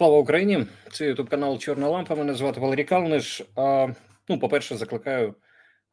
Слава 0.00 0.18
Україні! 0.18 0.66
Це 0.92 1.06
ютуб 1.06 1.28
канал 1.28 1.58
Чорна 1.58 1.88
Лампа. 1.88 2.14
Мене 2.14 2.34
звати 2.34 2.60
Валерій 2.60 2.84
Калниш. 2.84 3.42
Ну, 4.28 4.38
по-перше, 4.40 4.76
закликаю 4.76 5.34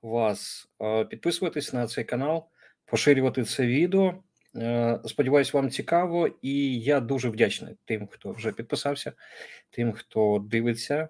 вас 0.01 0.69
підписуватись 1.09 1.73
на 1.73 1.87
цей 1.87 2.03
канал, 2.03 2.45
поширювати 2.85 3.43
це 3.43 3.65
відео. 3.65 4.13
Сподіваюсь, 5.05 5.53
вам 5.53 5.69
цікаво, 5.69 6.29
і 6.41 6.79
я 6.79 6.99
дуже 6.99 7.29
вдячний 7.29 7.75
тим, 7.85 8.07
хто 8.07 8.31
вже 8.31 8.51
підписався, 8.51 9.11
тим, 9.69 9.91
хто 9.91 10.45
дивиться 10.49 11.09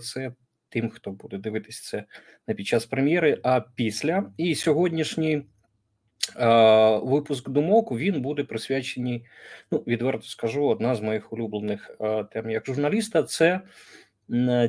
це, 0.00 0.32
тим, 0.68 0.90
хто 0.90 1.10
буде 1.10 1.38
дивитись 1.38 1.82
це 1.82 2.04
не 2.46 2.54
під 2.54 2.66
час 2.66 2.86
прем'єри, 2.86 3.40
а 3.42 3.60
після. 3.60 4.32
І 4.36 4.54
сьогоднішній 4.54 5.42
Випуск 7.02 7.48
думок 7.48 7.92
він 7.92 8.22
буде 8.22 8.44
присвячений. 8.44 9.24
Ну 9.70 9.78
відверто 9.86 10.26
скажу, 10.26 10.66
одна 10.66 10.94
з 10.94 11.00
моїх 11.00 11.32
улюблених 11.32 11.96
тем 12.32 12.50
як 12.50 12.66
журналіста 12.66 13.22
це 13.22 13.60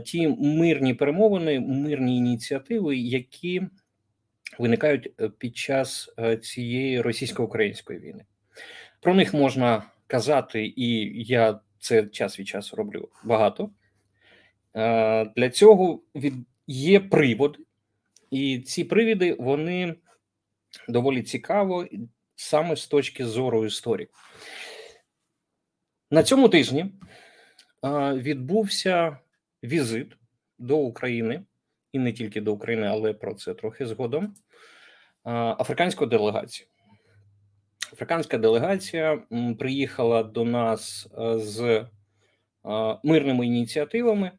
ті 0.05 0.27
мирні 0.27 0.93
перемовини, 0.93 1.59
мирні 1.59 2.17
ініціативи, 2.17 2.97
які 2.97 3.61
виникають 4.59 5.13
е, 5.21 5.29
під 5.29 5.57
час 5.57 6.13
е, 6.19 6.37
цієї 6.37 7.01
російсько-української 7.01 7.99
війни. 7.99 8.25
Про 9.01 9.13
них 9.13 9.33
можна 9.33 9.83
казати, 10.07 10.73
і 10.75 11.23
я 11.23 11.59
це 11.79 12.03
час 12.03 12.39
від 12.39 12.47
часу 12.47 12.75
роблю 12.75 13.09
багато. 13.23 13.69
Для 15.35 15.49
цього 15.53 16.01
є 16.67 16.99
приводи, 16.99 17.59
і 18.31 18.59
ці 18.59 18.83
привіди 18.83 19.35
вони 19.39 19.95
доволі 20.87 21.23
цікаво 21.23 21.85
саме 22.35 22.75
з 22.75 22.87
точки 22.87 23.25
зору 23.25 23.65
історії. 23.65 24.07
На 26.11 26.23
цьому 26.23 26.49
тижні 26.49 26.91
відбувся 28.13 29.17
візит 29.63 30.17
до 30.57 30.77
України, 30.77 31.43
і 31.91 31.99
не 31.99 32.13
тільки 32.13 32.41
до 32.41 32.53
України, 32.53 32.87
але 32.87 33.13
про 33.13 33.33
це 33.33 33.53
трохи 33.53 33.85
згодом. 33.85 34.35
Африканської 35.59 36.09
делегації. 36.09 36.69
Африканська 37.93 38.37
делегація 38.37 39.23
приїхала 39.59 40.23
до 40.23 40.45
нас 40.45 41.07
з 41.35 41.85
мирними 43.03 43.47
ініціативами, 43.47 44.31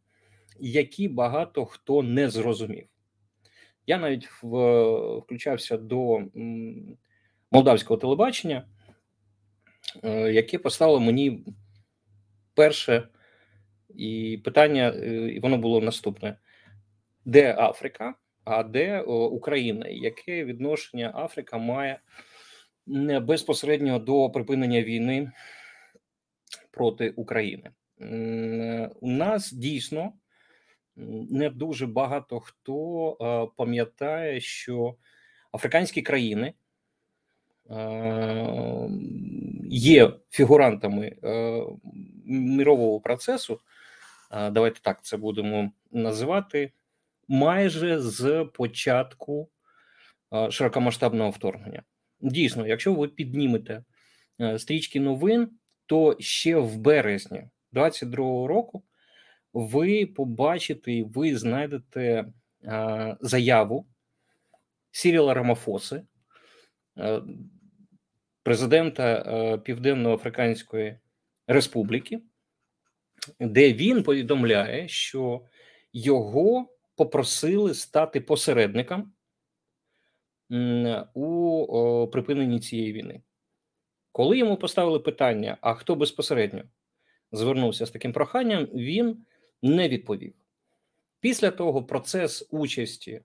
які 0.61 1.09
багато 1.09 1.64
хто 1.64 2.03
не 2.03 2.31
зрозумів. 2.31 2.86
Я 3.89 3.98
навіть 3.98 4.28
в, 4.42 5.19
включався 5.19 5.77
до 5.77 6.22
молдавського 7.50 8.00
телебачення, 8.00 8.67
е, 10.05 10.33
яке 10.33 10.58
поставило 10.58 11.00
мені 11.00 11.44
перше 12.55 13.09
і 13.94 14.41
питання, 14.44 14.92
е, 14.97 15.28
і 15.28 15.41
воно 15.41 15.59
було 15.59 15.81
наступне: 15.81 16.36
де 17.25 17.55
Африка, 17.59 18.14
а 18.44 18.62
де 18.62 19.00
Україна? 19.00 19.86
Яке 19.89 20.44
відношення 20.44 21.12
Африка 21.14 21.59
має 21.59 22.00
безпосередньо 23.22 23.98
до 23.98 24.31
припинення 24.31 24.83
війни 24.83 25.33
проти 26.70 27.11
України? 27.11 27.70
У 29.00 29.11
нас 29.11 29.53
дійсно 29.53 30.12
не 31.30 31.50
дуже 31.50 31.86
багато 31.86 32.41
хто 32.41 33.10
е, 33.20 33.54
пам'ятає, 33.56 34.41
що 34.41 34.96
африканські 35.52 36.02
країни 36.02 36.54
е, 37.70 38.88
є 39.70 40.12
фігурантами 40.30 41.16
е, 41.24 41.62
мирового 42.26 43.00
процесу. 43.00 43.60
Давайте 44.30 44.80
так 44.80 45.04
це 45.04 45.16
будемо 45.16 45.72
називати 45.92 46.72
майже 47.28 48.00
з 48.00 48.44
початку 48.54 49.48
широкомасштабного 50.50 51.31
вторгнення. 51.31 51.82
Дійсно, 52.20 52.66
якщо 52.66 52.94
ви 52.94 53.08
піднімете 53.08 53.84
стрічки 54.58 55.00
новин, 55.00 55.50
то 55.87 56.16
ще 56.20 56.56
в 56.56 56.76
березні 56.76 57.48
22-го 57.72 58.47
року 58.47 58.82
ви 59.58 60.06
побачите 60.06 60.92
і 60.92 61.02
ви 61.02 61.36
знайдете 61.36 62.32
а, 62.66 63.16
заяву 63.20 63.86
Сіріла 64.91 65.34
Рамафоси, 65.34 66.02
а, 66.96 67.20
президента 68.42 69.02
а, 69.14 69.58
Південно-Африканської 69.58 70.98
Республіки, 71.46 72.20
де 73.41 73.72
він 73.72 74.02
повідомляє, 74.02 74.88
що 74.88 75.44
його 75.92 76.69
попросили 76.96 77.75
стати 77.75 78.20
посередником 78.20 79.12
у 81.14 82.08
припиненні 82.12 82.60
цієї 82.60 82.92
війни. 82.92 83.22
Коли 84.12 84.38
йому 84.38 84.56
поставили 84.56 85.00
питання, 85.00 85.58
а 85.60 85.75
хто 85.75 85.94
безпосередньо 85.94 86.62
звернувся 87.32 87.86
з 87.86 87.90
таким 87.90 88.12
проханням, 88.12 88.64
він 88.64 89.25
не 89.62 89.88
відповів. 89.88 90.34
Після 91.20 91.50
того 91.50 91.84
процес 91.84 92.48
участі 92.50 93.20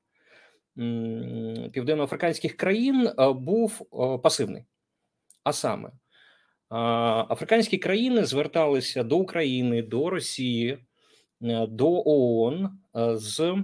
південноафриканських 1.72 2.58
країн 2.58 3.08
е, 3.08 3.34
був 3.34 3.82
е, 3.82 4.18
пасивний. 4.18 4.64
А 5.44 5.54
саме, 5.54 5.92
африканські 7.30 7.78
країни 7.78 8.26
зверталися 8.26 9.04
до 9.04 9.18
України, 9.18 9.82
до 9.82 10.10
Росії, 10.10 10.78
е, 11.42 11.68
до 11.68 12.04
ООН 12.06 12.80
з 13.14 13.64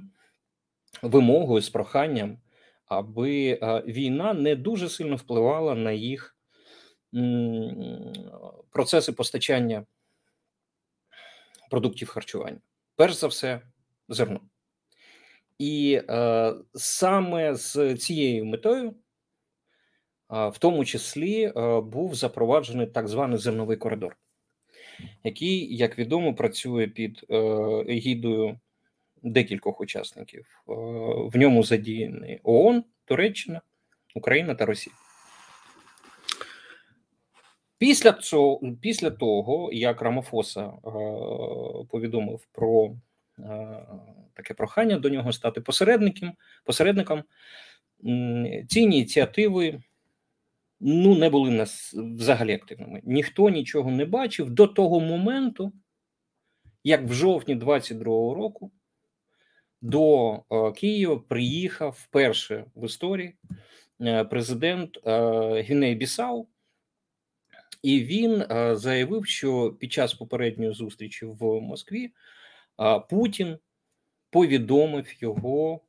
вимогою, 1.01 1.61
з 1.61 1.69
проханням, 1.69 2.37
аби 2.85 3.59
війна 3.87 4.33
не 4.33 4.55
дуже 4.55 4.89
сильно 4.89 5.15
впливала 5.15 5.75
на 5.75 5.91
їх 5.91 6.35
процеси 8.71 9.11
постачання 9.11 9.85
продуктів 11.69 12.09
харчування. 12.09 12.61
Перш 12.95 13.13
за 13.13 13.27
все, 13.27 13.61
зерно. 14.09 14.41
І 15.59 16.01
е, 16.09 16.53
саме 16.73 17.55
з 17.55 17.95
цією 17.95 18.45
метою, 18.45 18.89
е, 18.89 20.49
в 20.49 20.57
тому 20.57 20.85
числі, 20.85 21.43
е, 21.43 21.81
був 21.81 22.15
запроваджений 22.15 22.87
так 22.87 23.07
званий 23.07 23.37
зерновий 23.37 23.77
коридор, 23.77 24.17
який, 25.23 25.75
як 25.75 25.99
відомо, 25.99 26.33
працює 26.33 26.87
під 26.87 27.25
е, 27.29 27.35
егідою 27.87 28.59
декількох 29.23 29.81
учасників. 29.81 30.45
Е, 30.69 30.73
в 31.27 31.37
ньому 31.37 31.63
задіяні 31.63 32.39
ООН, 32.43 32.83
Туреччина, 33.05 33.61
Україна 34.15 34.55
та 34.55 34.65
Росія. 34.65 34.95
Після 37.79 38.13
цього, 38.13 38.61
після 38.81 39.09
того, 39.09 39.69
як 39.73 40.01
Рамофоса 40.01 40.61
е, 40.61 40.71
повідомив 41.89 42.47
про 42.51 42.95
е, 43.39 43.85
таке 44.33 44.53
прохання 44.53 44.99
до 44.99 45.09
нього 45.09 45.33
стати 45.33 45.61
посередником, 45.61 46.33
посередником, 46.63 47.23
ці 48.67 48.79
ініціативи 48.79 49.81
ну, 50.79 51.15
не 51.15 51.29
були 51.29 51.51
нас 51.51 51.93
взагалі 51.93 52.53
активними. 52.53 53.01
Ніхто 53.03 53.49
нічого 53.49 53.91
не 53.91 54.05
бачив 54.05 54.49
до 54.49 54.67
того 54.67 54.99
моменту, 54.99 55.71
як 56.83 57.03
в 57.03 57.13
жовтні 57.13 57.55
22-го 57.55 58.35
року 58.35 58.71
до 59.81 60.33
е, 60.33 60.71
Києва 60.71 61.19
приїхав 61.27 61.97
вперше 61.99 62.65
в 62.75 62.85
історії 62.85 63.35
е, 64.01 64.23
президент 64.23 65.07
е, 65.07 65.61
Гіней 65.61 65.95
Бісау. 65.95 66.47
І 67.81 68.03
він 68.03 68.41
е, 68.41 68.75
заявив, 68.75 69.25
що 69.25 69.71
під 69.79 69.91
час 69.91 70.13
попередньої 70.13 70.73
зустрічі 70.73 71.25
в 71.25 71.61
Москві 71.61 72.05
е, 72.05 72.99
Путін 72.99 73.57
повідомив 74.29 75.23
його 75.23 75.81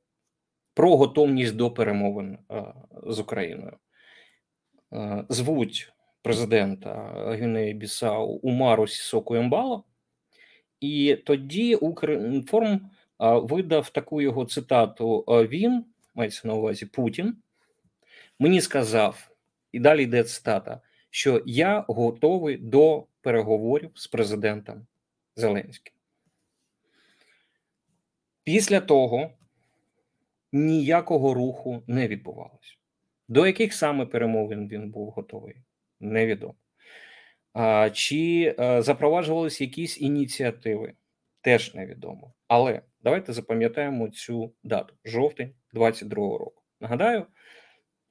про 0.74 0.96
готовність 0.96 1.56
до 1.56 1.70
перемовин 1.70 2.38
е, 2.50 2.74
з 3.06 3.18
Україною. 3.18 3.76
Звуть 5.28 5.92
президента 6.22 7.12
Гвінеї 7.26 7.74
Бісау 7.74 8.26
Умару 8.26 8.86
Сісоку 8.86 9.34
Ембало, 9.34 9.84
і 10.80 11.16
тоді 11.26 11.74
Укрінформ 11.74 12.90
видав 13.18 13.90
таку 13.90 14.20
його 14.20 14.44
цитату: 14.44 15.24
Він 15.28 15.84
мається 16.14 16.48
на 16.48 16.54
увазі 16.54 16.86
Путін. 16.86 17.36
Мені 18.38 18.60
сказав, 18.60 19.30
і 19.72 19.80
далі 19.80 20.02
йде 20.02 20.24
цитата 20.24 20.80
що 21.10 21.42
я 21.46 21.84
готовий 21.88 22.56
до 22.56 23.06
переговорів 23.20 23.90
з 23.94 24.06
президентом 24.06 24.86
Зеленським. 25.36 25.94
Після 28.44 28.80
того 28.80 29.30
ніякого 30.52 31.34
руху 31.34 31.82
не 31.86 32.08
відбувалося. 32.08 32.76
До 33.28 33.46
яких 33.46 33.74
саме 33.74 34.06
перемовин 34.06 34.68
він 34.68 34.90
був 34.90 35.10
готовий, 35.10 35.56
невідомо. 36.00 36.54
Чи 37.92 38.54
запроваджувалися 38.58 39.64
якісь 39.64 40.00
ініціативи? 40.00 40.92
Теж 41.40 41.74
невідомо. 41.74 42.34
Але 42.48 42.82
давайте 43.02 43.32
запам'ятаємо 43.32 44.08
цю 44.08 44.52
дату 44.62 44.94
жовтень 45.04 45.54
22-го 45.74 46.38
року. 46.38 46.62
Нагадаю, 46.80 47.26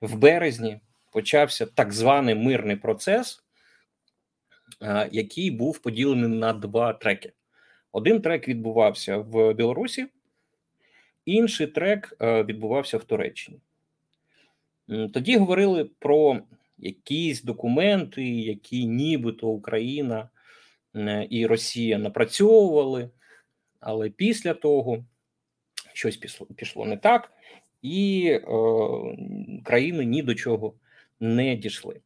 в 0.01 0.16
березні 0.16 0.80
почався 1.12 1.66
так 1.66 1.94
званий 1.94 2.36
мирний 2.36 2.76
процес, 2.76 3.44
який 5.12 5.52
був 5.52 5.80
поділений 5.80 6.40
на 6.40 6.54
два 6.54 6.94
треки. 6.94 7.34
Один 7.92 8.22
трек 8.22 8.48
відбувався 8.48 9.18
в 9.18 9.54
Білорусі, 9.54 10.08
інший 11.26 11.68
трек 11.68 12.18
відбувався 12.22 12.98
в 12.98 13.04
Туреччині. 13.04 13.60
Тоді 15.14 15.38
говорили 15.38 15.86
про 16.00 16.40
якісь 16.78 17.44
документи, 17.44 18.30
які 18.30 18.86
нібито 18.86 19.48
Україна 19.48 20.30
і 21.30 21.46
Росія 21.46 21.98
напрацьовували, 21.98 23.10
але 23.80 24.10
після 24.10 24.54
того 24.54 25.06
щось 25.94 26.18
пішло, 26.18 26.48
пішло 26.56 26.86
не 26.86 26.98
так, 26.98 27.32
і 27.82 28.26
е, 28.32 28.42
країни 29.64 30.06
ні 30.06 30.22
до 30.22 30.36
чого 30.36 30.74
не 31.19 31.56
дійшли. 31.56 32.01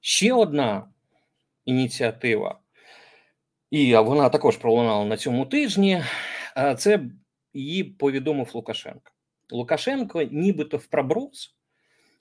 Ще 0.00 0.32
одна 0.32 0.88
ініціатива, 1.64 2.60
і 3.70 3.96
вона 3.96 4.28
також 4.28 4.56
пролунала 4.56 5.04
на 5.04 5.16
цьому 5.16 5.46
тижні. 5.46 6.02
Це 6.78 7.00
її 7.54 7.84
повідомив 7.84 8.50
Лукашенко. 8.54 9.12
Лукашенко, 9.50 10.22
нібито 10.22 10.76
в 10.76 10.86
проброс, 10.86 11.54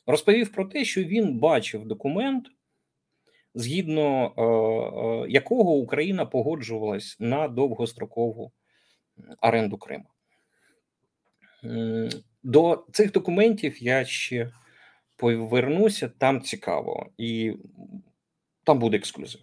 розповів 0.08 0.52
про 0.52 0.66
те, 0.66 0.86
що 0.86 1.04
він 1.04 1.40
бачив 1.40 1.86
документ, 1.86 2.48
згідно 3.56 4.34
е, 4.38 4.42
е, 4.42 5.32
якого 5.32 5.72
Україна 5.72 6.26
погоджувалась 6.26 7.18
на 7.20 7.48
довгострокову 7.48 8.52
оренду 9.42 9.78
Криму. 9.78 10.06
До 12.44 12.86
цих 12.92 13.12
документів 13.12 13.84
я 13.84 14.06
ще 14.06 14.52
повернуся, 15.20 16.12
там 16.18 16.42
цікаво, 16.42 17.10
і 17.18 17.54
там 18.64 18.80
буде 18.80 18.98
ексклюзив. 18.98 19.42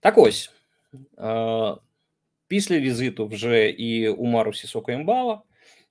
Так 0.00 0.18
ось, 0.18 0.50
е, 1.18 1.74
після 2.48 2.78
візиту 2.78 3.26
вже 3.26 3.70
і 3.70 4.08
Умару 4.08 4.52
Сісоко 4.52 4.92
Імбала 4.92 5.42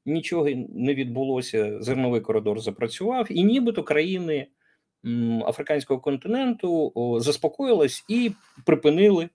нічого 0.05 0.49
не 0.69 0.95
відбулося. 0.95 1.81
Зерновий 1.81 2.21
коридор 2.21 2.59
запрацював, 2.59 3.27
і 3.29 3.43
нібито 3.43 3.83
країни 3.83 4.47
африканського 5.45 5.99
континенту 5.99 6.93
заспокоїлись 7.19 8.05
і 8.07 8.31
припинили 8.65 9.29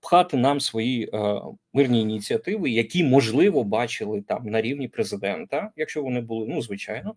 пхати 0.00 0.36
нам 0.36 0.60
свої 0.60 1.10
е, 1.14 1.40
мирні 1.72 2.00
ініціативи, 2.00 2.70
які 2.70 3.04
можливо 3.04 3.64
бачили 3.64 4.22
там 4.22 4.46
на 4.46 4.60
рівні 4.60 4.88
президента, 4.88 5.70
якщо 5.76 6.02
вони 6.02 6.20
були, 6.20 6.46
ну 6.48 6.62
звичайно, 6.62 7.14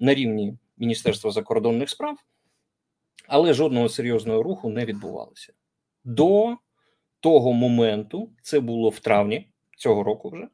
на 0.00 0.14
рівні 0.14 0.54
Міністерства 0.78 1.30
закордонних 1.30 1.90
справ, 1.90 2.18
але 3.26 3.54
жодного 3.54 3.88
серйозного 3.88 4.42
руху 4.42 4.68
не 4.68 4.84
відбувалося 4.84 5.52
до 6.04 6.56
того 7.20 7.52
моменту. 7.52 8.30
Це 8.42 8.60
було 8.60 8.88
в 8.88 8.98
травні 8.98 9.48
цього 9.76 10.02
року, 10.02 10.30
вже 10.30 10.48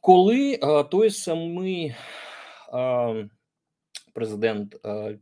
коли 0.00 0.58
е, 0.62 0.84
той 0.84 1.10
самий 1.10 1.94
е, 2.74 3.28
президент 4.12 4.86
е, 4.86 5.18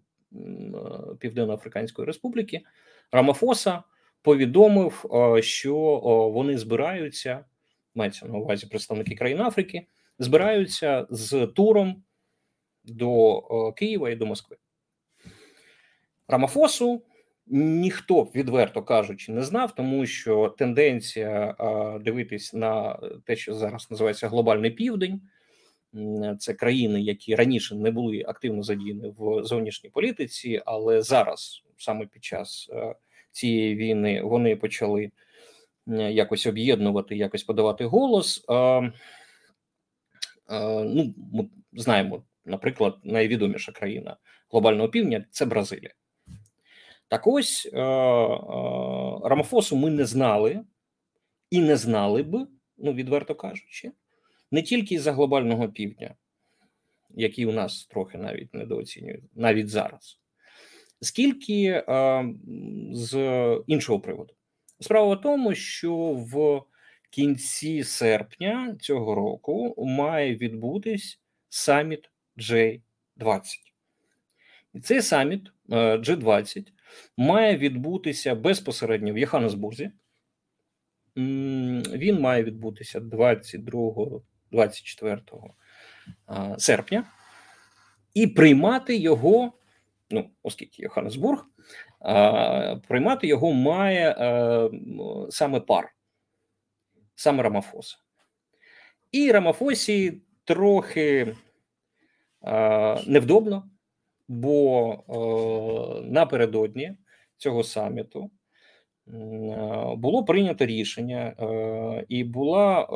Південно-Африканської 1.19 2.07
Республіки 2.07 2.61
Рамафоса 3.13 3.83
повідомив, 4.23 5.05
що 5.41 5.77
вони 6.35 6.59
збираються, 6.59 7.45
мається 7.95 8.27
на 8.27 8.39
увазі 8.39 8.67
представники 8.67 9.15
країн 9.15 9.41
Африки, 9.41 9.87
збираються 10.19 11.07
з 11.11 11.47
туром 11.47 12.03
до 12.85 13.43
Києва 13.77 14.11
і 14.11 14.17
до 14.17 14.27
Москви. 14.27 14.57
Рамафосу 16.29 17.03
ніхто 17.47 18.23
відверто 18.23 18.83
кажучи 18.83 19.33
не 19.33 19.43
знав, 19.43 19.75
тому 19.75 20.07
що 20.07 20.55
тенденція 20.59 21.57
дивитись 22.01 22.55
на 22.55 22.99
те, 23.25 23.37
що 23.37 23.55
зараз 23.55 23.91
називається 23.91 24.29
глобальний 24.29 24.71
південь. 24.71 25.21
Це 26.39 26.55
країни, 26.55 27.01
які 27.01 27.35
раніше 27.35 27.75
не 27.75 27.91
були 27.91 28.25
активно 28.29 28.63
задіяні 28.63 29.15
в 29.19 29.45
зовнішній 29.45 29.91
політиці, 29.91 30.63
але 30.67 31.03
зараз, 31.03 31.63
саме 31.77 32.07
під 32.07 32.25
час 32.25 32.71
цієї 33.37 33.77
війни, 33.77 34.23
вони 34.23 34.57
почали 34.57 35.11
якось 36.11 36.47
об'єднувати, 36.47 37.17
якось 37.17 37.45
подавати 37.45 37.85
голос. 37.85 38.45
Ну, 38.49 38.93
Ми 41.33 41.49
знаємо, 41.73 42.25
наприклад, 42.45 42.97
найвідоміша 43.05 43.73
країна 43.73 44.17
глобального 44.51 44.89
півдня 44.89 45.25
це 45.31 45.45
Бразилія. 45.45 45.91
Так 47.09 47.27
ось 47.27 47.71
Рамофосу 49.25 49.77
ми 49.77 49.91
не 49.91 50.05
знали 50.05 50.65
і 51.51 51.61
не 51.61 51.77
знали 51.77 52.23
б, 52.23 52.47
ну 52.77 52.93
відверто 52.93 53.35
кажучи, 53.35 53.93
не 54.51 54.63
тільки 54.63 55.01
за 55.01 55.13
глобального 55.13 55.69
півдня, 55.69 56.15
який 57.11 57.47
у 57.47 57.53
нас 57.53 57.87
трохи 57.87 58.19
навіть 58.19 58.55
недооцінюють, 58.55 59.25
навіть 59.35 59.69
зараз, 59.69 60.21
скільки 61.01 61.85
з 62.93 63.15
іншого 63.67 64.01
приводу. 64.01 64.35
Справа 64.81 65.15
в 65.15 65.21
тому, 65.21 65.55
що 65.55 65.97
в 66.13 66.63
кінці 67.11 67.85
серпня 67.85 68.77
цього 68.81 69.15
року 69.15 69.75
має 69.87 70.37
відбутись 70.37 71.21
саміт 71.49 72.11
G20. 72.37 73.43
І 74.75 74.81
цей 74.81 75.03
саміт 75.03 75.43
G20 75.69 76.67
має 77.17 77.57
відбутися 77.57 78.35
безпосередньо 78.35 79.13
в 79.13 79.19
Йоханнесбурзі. 79.19 79.91
Він 81.17 82.21
має 82.21 82.43
відбутися 82.43 83.01
22 83.01 84.21
24 84.51 85.23
серпня 86.59 87.05
і 88.15 88.27
приймати 88.27 88.97
його, 88.97 89.53
ну, 90.11 90.31
оскільки 90.43 90.83
Йоханнесбург, 90.83 91.47
приймати 92.89 93.27
його 93.27 93.53
має 93.53 94.11
е, 94.11 94.71
саме 95.31 95.61
пар, 95.61 95.95
саме 97.15 97.43
Рамафоса. 97.43 97.97
І 99.13 99.33
Рамафосі 99.33 100.23
трохи 100.45 101.37
невдобно, 103.07 103.71
бо 104.29 104.91
е, 104.93 106.11
напередодні 106.11 106.97
цього 107.37 107.65
саміту 107.65 108.31
було 109.97 110.25
прийнято 110.25 110.67
рішення 110.67 111.35
і 112.09 112.25
була 112.25 112.89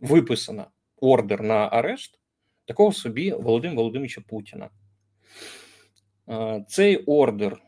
виписана 0.00 0.66
ордер 1.00 1.42
на 1.42 1.54
арешт 1.54 2.20
такого 2.64 2.92
собі 2.92 3.32
Володимира 3.32 3.76
Володимировича 3.76 4.20
Путіна. 4.28 4.70
Цей 6.68 6.96
ордер 6.96 7.62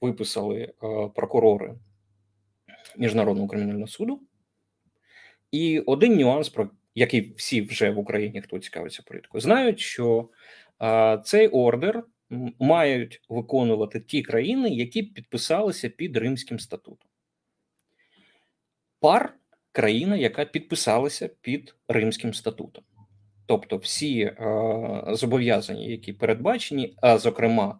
виписали 0.00 0.72
прокурори 1.14 1.74
Міжнародного 2.96 3.48
кримінального 3.48 3.86
суду. 3.86 4.20
І 5.50 5.78
один 5.78 6.16
нюанс, 6.16 6.48
про 6.48 6.70
який 6.94 7.34
всі 7.36 7.62
вже 7.62 7.90
в 7.90 7.98
Україні, 7.98 8.42
хто 8.42 8.58
цікавиться 8.58 9.02
політикою, 9.06 9.40
знають, 9.40 9.80
що 9.80 10.28
цей 11.24 11.48
ордер 11.48 12.04
мають 12.58 13.22
виконувати 13.28 14.00
ті 14.00 14.22
країни, 14.22 14.70
які 14.70 15.02
підписалися 15.02 15.88
під 15.88 16.16
Римським 16.16 16.58
статутом. 16.58 17.08
Пар 19.00 19.34
країна, 19.72 20.16
яка 20.16 20.44
підписалася 20.44 21.30
під 21.40 21.74
Римським 21.88 22.34
статутом. 22.34 22.84
Тобто 23.46 23.76
всі 23.76 24.20
е, 24.20 24.34
зобов'язання, 25.08 25.86
які 25.86 26.12
передбачені, 26.12 26.94
а 26.96 27.18
зокрема 27.18 27.78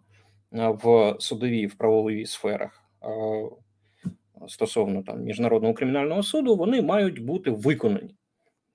в 0.51 1.15
судовій 1.19 1.67
в 1.67 1.75
правовій 1.75 2.25
сферах 2.25 2.83
стосовно 4.47 5.03
там 5.03 5.21
міжнародного 5.23 5.73
кримінального 5.73 6.23
суду, 6.23 6.55
вони 6.55 6.81
мають 6.81 7.19
бути 7.19 7.51
виконані. 7.51 8.15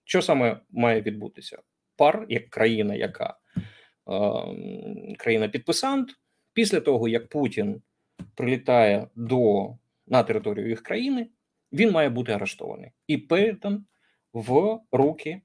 Що 0.05 0.23
саме 0.23 0.61
має 0.71 1.01
відбутися? 1.01 1.59
Пар 1.97 2.27
як 2.29 2.51
країна, 2.51 2.95
яка 2.95 3.27
е, 3.27 4.21
країна 5.17 5.49
підписант, 5.49 6.11
після 6.53 6.81
того 6.81 7.09
як 7.09 7.29
Путін 7.29 7.83
прилітає 8.35 9.09
до 9.15 9.69
на 10.07 10.23
територію 10.23 10.69
їх 10.69 10.83
країни, 10.83 11.29
він 11.73 11.91
має 11.91 12.09
бути 12.09 12.33
арештований 12.33 12.91
і 13.07 13.19
передан 13.19 13.85
в 14.33 14.79
руки 14.93 15.41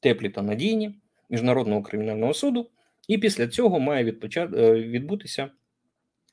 теплі 0.00 0.28
та 0.28 0.42
надійні 0.42 0.94
міжнародного 1.30 1.82
кримінального 1.82 2.34
суду, 2.34 2.70
і 3.08 3.18
після 3.18 3.48
цього 3.48 3.80
має 3.80 4.14
е, 4.36 4.72
відбутися 4.72 5.50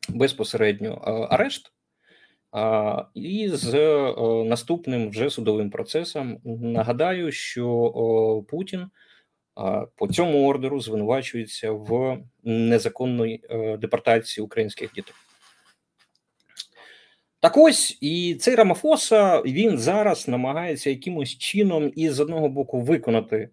безпосередньо 0.10 1.04
е, 1.08 1.12
арешт 1.12 1.72
І 3.14 3.50
з 3.54 3.74
наступним 4.46 5.10
вже 5.10 5.30
судовим 5.30 5.70
процесом 5.70 6.40
нагадаю, 6.44 7.32
що 7.32 8.46
Путін 8.50 8.90
по 9.96 10.08
цьому 10.08 10.48
ордеру 10.48 10.80
звинувачується 10.80 11.72
в 11.72 12.18
незаконної 12.44 13.44
депортації 13.80 14.46
українських 14.46 14.94
дітей. 14.94 15.14
Так 17.40 17.58
ось 17.58 17.98
і 18.02 18.36
цей 18.36 18.56
Рамафоса 18.56 19.42
він 19.42 19.78
зараз 19.78 20.28
намагається 20.28 20.90
якимось 20.90 21.38
чином 21.38 21.92
і 21.96 22.10
з 22.10 22.20
одного 22.20 22.50
боку 22.50 22.82
виконати 22.82 23.50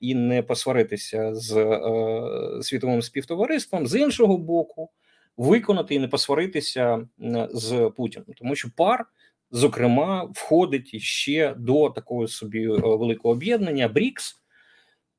і 0.00 0.14
не 0.14 0.42
посваритися 0.42 1.34
з 1.34 1.56
е, 1.56 2.62
світовим 2.62 3.02
співтовариством, 3.02 3.86
з 3.86 4.00
іншого 4.00 4.38
боку, 4.38 4.90
виконати 5.36 5.94
і 5.94 5.98
не 5.98 6.08
посваритися 6.08 7.08
з 7.50 7.92
Путіним, 7.96 8.26
тому 8.36 8.54
що 8.54 8.68
пар, 8.76 9.06
зокрема, 9.50 10.24
входить 10.34 11.00
ще 11.00 11.54
до 11.54 11.90
такого 11.90 12.28
собі 12.28 12.64
е, 12.64 12.68
великого 12.68 13.34
об'єднання 13.34 13.88
БРІКС, 13.88 14.42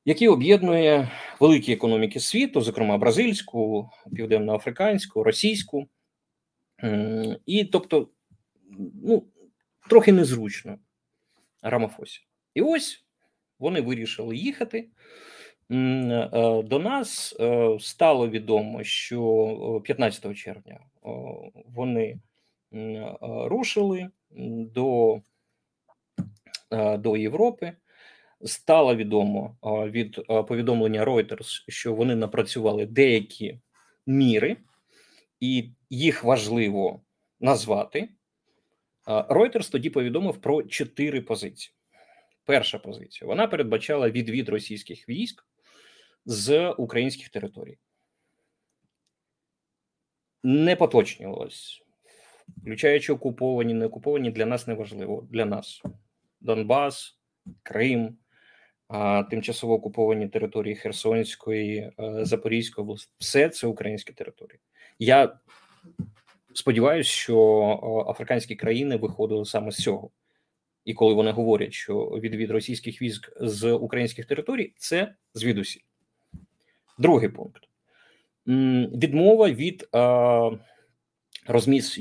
який 0.06 0.28
об'єднує 0.28 1.12
великі 1.40 1.74
економіки 1.74 2.20
світу, 2.20 2.62
зокрема 2.62 2.98
бразильську, 2.98 3.90
південноафриканську, 4.16 5.24
російську. 5.24 5.88
І 7.46 7.66
тобто, 7.66 8.10
ну, 9.04 9.26
трохи 9.90 10.12
незручно 10.12 10.78
Рамафосі. 11.62 12.22
І 12.54 12.62
ось 12.62 13.03
вони 13.64 13.82
вирішили 13.82 14.38
їхати. 14.38 14.88
Е, 15.72 16.64
до 16.64 16.80
нас 16.80 17.36
е, 17.40 17.78
стало 17.80 18.30
відомо, 18.30 18.84
що 18.84 19.82
15 19.84 20.38
червня 20.38 20.80
вони 21.68 22.20
рушили 23.22 24.10
до 24.74 25.22
до 26.98 27.18
Європи. 27.18 27.74
Стало 28.46 28.96
відомо 28.96 29.58
від 29.64 30.20
повідомлення 30.48 31.06
Reuters, 31.06 31.64
що 31.68 31.94
вони 31.94 32.16
напрацювали 32.16 32.86
деякі 32.86 33.60
міри 34.08 34.58
і 35.40 35.70
їх 35.90 36.24
важливо 36.24 37.02
назвати. 37.40 38.10
Reuters 39.08 39.72
тоді 39.72 39.90
повідомив 39.90 40.38
про 40.38 40.64
чотири 40.64 41.22
позиції. 41.22 41.76
Перша 42.46 42.80
позиція 42.80 43.28
вона 43.28 43.48
передбачала 43.48 44.10
відвід 44.10 44.50
російських 44.50 45.10
військ 45.10 45.46
з 46.26 46.70
українських 46.72 47.30
територій. 47.30 47.78
Не 50.44 50.76
поточнювалось, 50.76 51.84
включаючи 52.58 53.14
окуповані, 53.14 53.74
не 53.74 53.86
окуповані, 53.86 54.32
для 54.32 54.46
нас 54.46 54.68
не 54.68 54.74
важливо. 54.74 55.28
Для 55.32 55.46
нас 55.46 55.82
Донбас, 56.42 57.20
Крим, 57.64 58.18
тимчасово 59.30 59.74
окуповані 59.74 60.28
території 60.28 60.76
Херсонської, 60.76 61.92
Запорізької 62.22 62.84
області 62.84 63.12
все 63.18 63.50
це 63.50 63.68
українські 63.68 64.14
території. 64.14 64.60
Я 65.00 65.40
сподіваюся, 66.54 67.10
що 67.10 68.06
африканські 68.10 68.56
країни 68.56 68.96
виходили 68.96 69.46
саме 69.46 69.72
з 69.72 69.78
цього. 69.78 70.10
І 70.86 70.94
коли 70.94 71.14
вони 71.14 71.32
говорять, 71.32 71.74
що 71.74 72.06
відвід 72.06 72.52
російських 72.52 73.02
військ 73.02 73.32
з 73.40 73.72
українських 73.72 74.26
територій, 74.26 74.74
це 74.78 75.16
звідусіль. 75.34 75.82
Другий 76.98 77.30
пункт 77.30 77.64
відмова 78.48 79.50
від 79.50 79.88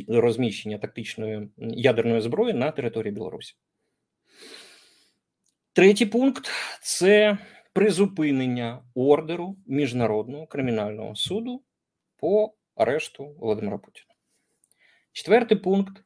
розміщення 0.09 0.79
тактичної 0.79 1.49
ядерної 1.59 2.21
зброї 2.21 2.55
на 2.55 2.71
території 2.71 3.13
Білорусі. 3.13 3.55
Третій 5.73 6.07
пункт 6.07 6.51
це 6.83 7.39
призупинення 7.73 8.85
ордеру 8.95 9.57
Міжнародного 9.67 10.47
кримінального 10.47 11.15
суду 11.15 11.63
по 12.17 12.55
арешту 12.75 13.37
Володимира 13.39 13.79
Путіна. 13.79 14.15
Четвертий 15.13 15.59
пункт 15.59 16.05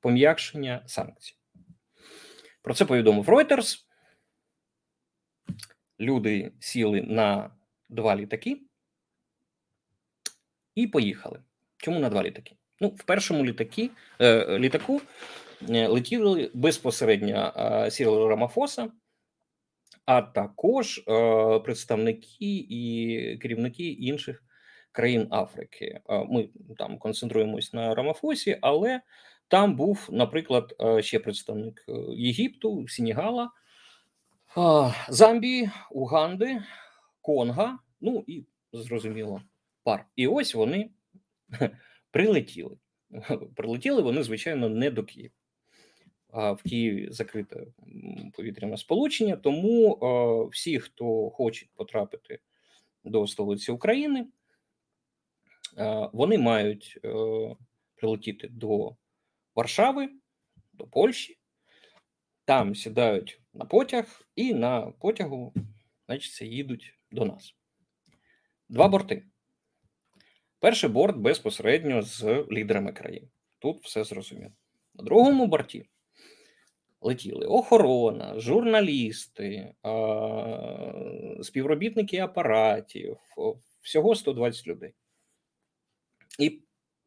пом'якшення 0.00 0.82
санкцій. 0.86 1.39
Про 2.62 2.74
це 2.74 2.84
повідомив 2.84 3.28
Reuters. 3.28 3.84
Люди 6.00 6.52
сіли 6.60 7.02
на 7.02 7.50
два 7.88 8.16
літаки 8.16 8.60
і 10.74 10.86
поїхали. 10.86 11.42
Чому 11.76 12.00
на 12.00 12.08
два 12.08 12.22
літаки? 12.22 12.56
Ну, 12.80 12.88
в 12.88 13.02
першому 13.02 13.44
літакі, 13.44 13.90
е, 14.20 14.58
літаку 14.58 15.00
е, 15.70 15.86
летіли 15.86 16.50
безпосередньо 16.54 17.52
е, 17.56 17.90
Сірил 17.90 18.28
Рамафоса, 18.28 18.90
а 20.04 20.22
також 20.22 20.98
е, 20.98 21.58
представники 21.58 22.66
і 22.68 23.38
керівники 23.42 23.84
інших 23.84 24.42
країн 24.92 25.28
Африки. 25.30 26.00
Ми 26.28 26.48
там 26.78 26.98
концентруємось 26.98 27.72
на 27.72 27.94
Рамафосі, 27.94 28.58
але 28.60 29.00
там 29.50 29.76
був, 29.76 30.08
наприклад, 30.12 30.76
ще 31.00 31.18
представник 31.18 31.84
е, 31.88 31.92
Єгипту, 32.08 32.88
Сенегала, 32.88 33.50
Замбії, 35.08 35.70
Уганди, 35.90 36.62
Конга. 37.20 37.78
Ну 38.00 38.24
і 38.26 38.44
зрозуміло, 38.72 39.42
пар. 39.82 40.06
І 40.16 40.26
ось 40.26 40.54
вони 40.54 40.90
прилетіли. 42.10 42.76
Прилетіли 43.56 44.02
вони, 44.02 44.22
звичайно, 44.22 44.68
не 44.68 44.90
до 44.90 45.04
Києва. 45.04 45.34
А 46.28 46.52
в 46.52 46.62
Києві 46.62 47.08
закрите 47.10 47.66
повітряне 48.32 48.76
сполучення. 48.76 49.36
Тому 49.36 49.98
всі, 50.52 50.78
хто 50.78 51.30
хоче 51.30 51.66
потрапити 51.74 52.38
до 53.04 53.26
столиці 53.26 53.72
України, 53.72 54.26
вони 56.12 56.38
мають 56.38 56.98
е, 57.04 57.10
прилетіти 57.96 58.48
до 58.48 58.96
Варшави, 59.60 60.08
до 60.72 60.86
Польщі, 60.86 61.38
там 62.44 62.74
сідають 62.74 63.40
на 63.52 63.64
потяг, 63.64 64.26
і 64.36 64.54
на 64.54 64.80
потягу, 64.80 65.54
значить, 66.06 66.42
їдуть 66.42 66.94
до 67.10 67.24
нас. 67.24 67.54
Два 68.68 68.88
борти. 68.88 69.22
Перший 70.60 70.90
борт 70.90 71.16
безпосередньо 71.16 72.02
з 72.02 72.44
лідерами 72.50 72.92
країн. 72.92 73.30
Тут 73.58 73.84
все 73.84 74.04
зрозуміло. 74.04 74.52
На 74.94 75.04
другому 75.04 75.46
борті 75.46 75.88
летіли 77.00 77.46
охорона, 77.46 78.40
журналісти, 78.40 79.74
співробітники 81.42 82.18
апаратів, 82.18 83.16
всього 83.80 84.14
120 84.14 84.66
людей. 84.66 84.94
І 86.38 86.62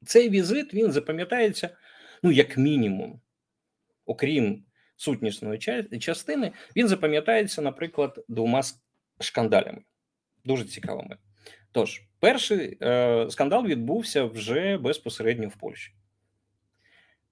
цей 0.05 0.29
візит 0.29 0.73
він 0.73 0.91
запам'ятається, 0.91 1.77
ну, 2.23 2.31
як 2.31 2.57
мінімум, 2.57 3.19
окрім 4.05 4.63
сутнісної 4.95 5.59
частини, 5.99 6.51
він 6.75 6.87
запам'ятається, 6.87 7.61
наприклад, 7.61 8.25
двома 8.27 8.61
шкандалями, 9.19 9.81
дуже 10.45 10.63
цікавими. 10.65 11.17
Тож, 11.71 12.03
перший 12.19 12.77
е, 12.81 13.27
скандал 13.29 13.65
відбувся 13.65 14.23
вже 14.23 14.77
безпосередньо 14.77 15.47
в 15.47 15.55
Польщі. 15.55 15.93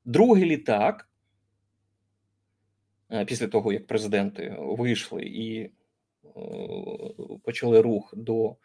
Другий 0.06 0.46
літак, 0.46 1.10
е, 3.12 3.26
після 3.26 3.48
того, 3.48 3.74
як 3.74 3.88
президенти 3.88 4.56
вийшли 4.60 5.24
і 5.24 5.62
е, 5.62 5.70
почали 7.44 7.82
рух 7.82 8.14
до 8.18 8.56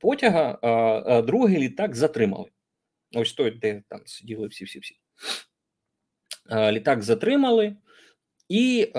потяга, 0.00 0.58
а 0.62 1.22
другий 1.22 1.58
літак 1.58 1.94
затримали. 1.94 2.50
Ось 3.14 3.32
той, 3.32 3.50
де 3.50 3.82
там 3.88 4.00
сиділи 4.06 4.46
всі-всі-всі. 4.46 5.00
Літак 6.50 7.02
затримали 7.02 7.76
і 8.48 8.92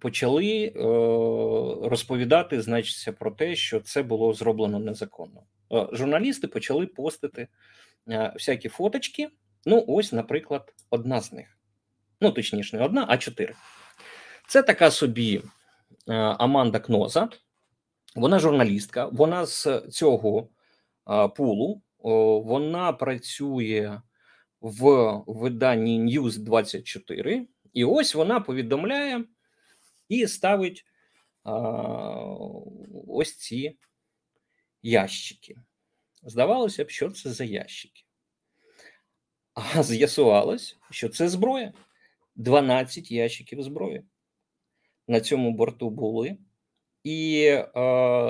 почали 0.00 0.72
розповідати, 1.82 2.62
значиться, 2.62 3.12
про 3.12 3.30
те, 3.30 3.54
що 3.54 3.80
це 3.80 4.02
було 4.02 4.34
зроблено 4.34 4.78
незаконно. 4.78 5.42
Журналісти 5.92 6.48
почали 6.48 6.86
постити 6.86 7.48
всякі 8.34 8.68
фоточки. 8.68 9.28
Ну, 9.66 9.84
ось, 9.88 10.12
наприклад, 10.12 10.74
одна 10.90 11.20
з 11.20 11.32
них. 11.32 11.58
Ну, 12.20 12.32
точніше, 12.32 12.76
не 12.76 12.84
одна, 12.84 13.06
а 13.08 13.18
чотири. 13.18 13.54
Це 14.48 14.62
така 14.62 14.90
собі 14.90 15.42
Аманда 16.06 16.78
Кноза. 16.78 17.28
Вона 18.14 18.38
журналістка, 18.38 19.06
вона 19.06 19.46
з 19.46 19.82
цього 19.90 20.48
пулу, 21.36 21.82
вона 22.40 22.92
працює 22.92 24.00
в 24.60 25.12
виданні 25.26 26.00
News 26.00 26.38
24 26.38 27.46
і 27.72 27.84
ось 27.84 28.14
вона 28.14 28.40
повідомляє 28.40 29.24
і 30.08 30.26
ставить 30.26 30.84
ось 33.06 33.36
ці 33.36 33.78
ящики. 34.82 35.56
Здавалося 36.22 36.84
б, 36.84 36.90
що 36.90 37.10
це 37.10 37.30
за 37.30 37.44
ящики. 37.44 38.02
А 39.54 39.82
з'ясувалось, 39.82 40.76
що 40.90 41.08
це 41.08 41.28
зброя. 41.28 41.72
12 42.36 43.10
ящиків 43.10 43.62
зброї. 43.62 44.02
На 45.08 45.20
цьому 45.20 45.52
борту 45.52 45.90
були, 45.90 46.36
і 47.04 47.44
е, 47.44 47.70
е, 47.76 48.26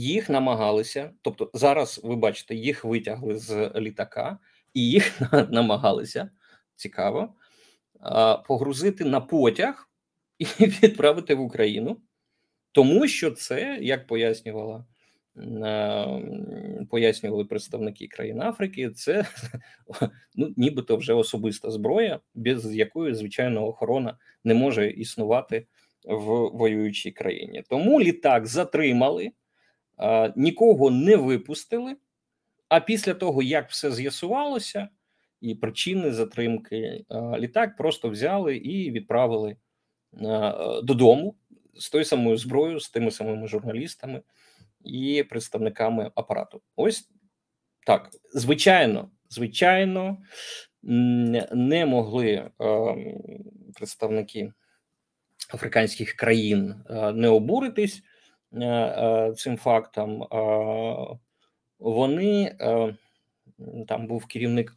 їх 0.00 0.30
намагалися. 0.30 1.10
Тобто, 1.22 1.50
зараз 1.54 2.00
ви 2.04 2.16
бачите, 2.16 2.54
їх 2.54 2.84
витягли 2.84 3.38
з 3.38 3.70
літака, 3.76 4.38
і 4.74 4.90
їх 4.90 5.20
намагалися 5.50 6.30
цікаво 6.76 7.34
погрузити 8.48 9.04
на 9.04 9.20
потяг 9.20 9.88
і 10.38 10.44
відправити 10.60 11.34
в 11.34 11.40
Україну, 11.40 12.00
тому 12.72 13.08
що 13.08 13.30
це, 13.30 13.78
як 13.80 14.06
пояснювала 14.06 14.84
пояснювали 16.90 17.44
представники 17.44 18.06
країн 18.06 18.42
Африки, 18.42 18.90
це 18.90 19.26
ну, 20.34 20.54
нібито 20.56 20.96
вже 20.96 21.14
особиста 21.14 21.70
зброя, 21.70 22.20
без 22.34 22.76
якої 22.76 23.14
звичайно 23.14 23.66
охорона 23.66 24.18
не 24.44 24.54
може 24.54 24.90
існувати 24.90 25.66
в 26.04 26.24
воюючій 26.56 27.10
країні. 27.10 27.62
Тому 27.68 28.00
літак 28.00 28.46
затримали, 28.46 29.30
нікого 30.36 30.90
не 30.90 31.16
випустили. 31.16 31.96
А 32.68 32.80
після 32.80 33.14
того, 33.14 33.42
як 33.42 33.70
все 33.70 33.92
з'ясувалося, 33.92 34.88
і 35.40 35.54
причини 35.54 36.12
затримки, 36.12 37.04
літак 37.38 37.76
просто 37.76 38.08
взяли 38.08 38.56
і 38.56 38.90
відправили 38.90 39.56
додому 40.82 41.36
з 41.74 41.90
тою 41.90 42.04
самою 42.04 42.36
зброєю, 42.36 42.80
з 42.80 42.90
тими 42.90 43.10
самими 43.10 43.46
журналістами 43.46 44.22
і 44.84 45.24
представниками 45.30 46.10
апарату. 46.14 46.62
Ось 46.76 47.10
так. 47.86 48.10
Звичайно, 48.34 49.10
звичайно, 49.28 50.18
не 50.82 51.86
могли 51.86 52.50
представники 53.74 54.52
африканських 55.54 56.12
країн 56.12 56.74
не 57.14 57.28
обуритись 57.28 58.02
цим 59.36 59.56
фактом. 59.56 60.26
Вони 61.78 62.56
там 63.88 64.06
був 64.06 64.26
керівник. 64.26 64.74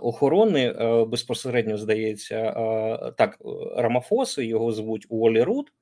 Охорони 0.00 0.72
безпосередньо 1.04 1.76
здається, 1.76 2.52
так 3.18 3.38
Рамафоси 3.76 4.46
його 4.46 4.72
звуть 4.72 5.06
Уолі 5.08 5.42
Рут, 5.42 5.72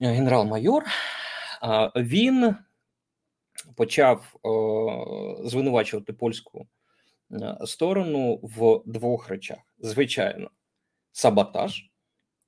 генерал-майор. 0.00 0.84
Він 1.96 2.56
почав 3.76 4.34
звинувачувати 5.44 6.12
польську 6.12 6.66
сторону 7.64 8.40
в 8.42 8.82
двох 8.86 9.28
речах: 9.28 9.58
звичайно, 9.78 10.50
саботаж, 11.12 11.90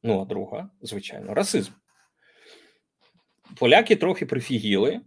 ну 0.02 0.20
а 0.20 0.24
друга, 0.24 0.70
звичайно, 0.82 1.34
расизм. 1.34 1.72
Поляки 3.58 3.96
трохи 3.96 4.26
прифігіли 4.26 5.00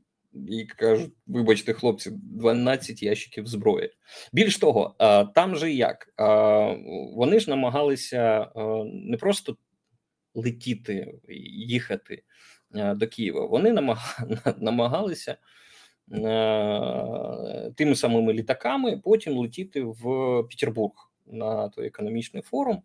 і 0.49 0.65
кажуть: 0.65 1.13
вибачте, 1.27 1.73
хлопці, 1.73 2.11
12 2.13 3.03
ящиків 3.03 3.47
зброї. 3.47 3.91
Більш 4.33 4.57
того, 4.57 4.95
там 5.35 5.55
же 5.55 5.71
як 5.71 6.13
вони 7.15 7.39
ж 7.39 7.49
намагалися 7.49 8.51
не 8.85 9.17
просто 9.17 9.57
летіти, 10.35 11.13
їхати 11.67 12.23
Е, 12.75 12.95
до 12.95 13.07
Києва, 13.07 13.45
вони 13.45 13.71
намагалися 14.57 15.37
е, 16.11 17.71
тими 17.75 17.95
самими 17.95 18.33
літаками 18.33 19.01
потім 19.03 19.37
летіти 19.37 19.83
в 19.83 20.03
Петербург 20.49 20.93
на 21.25 21.69
той 21.69 21.87
економічний 21.87 22.43
форум, 22.43 22.81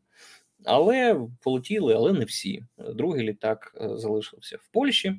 але 0.65 1.21
полетіли, 1.41 1.95
але 1.95 2.12
не 2.12 2.25
всі. 2.25 2.65
Другий 2.79 3.29
літак 3.29 3.75
е, 3.81 3.97
залишився 3.97 4.57
в 4.57 4.69
Польщі, 4.73 5.15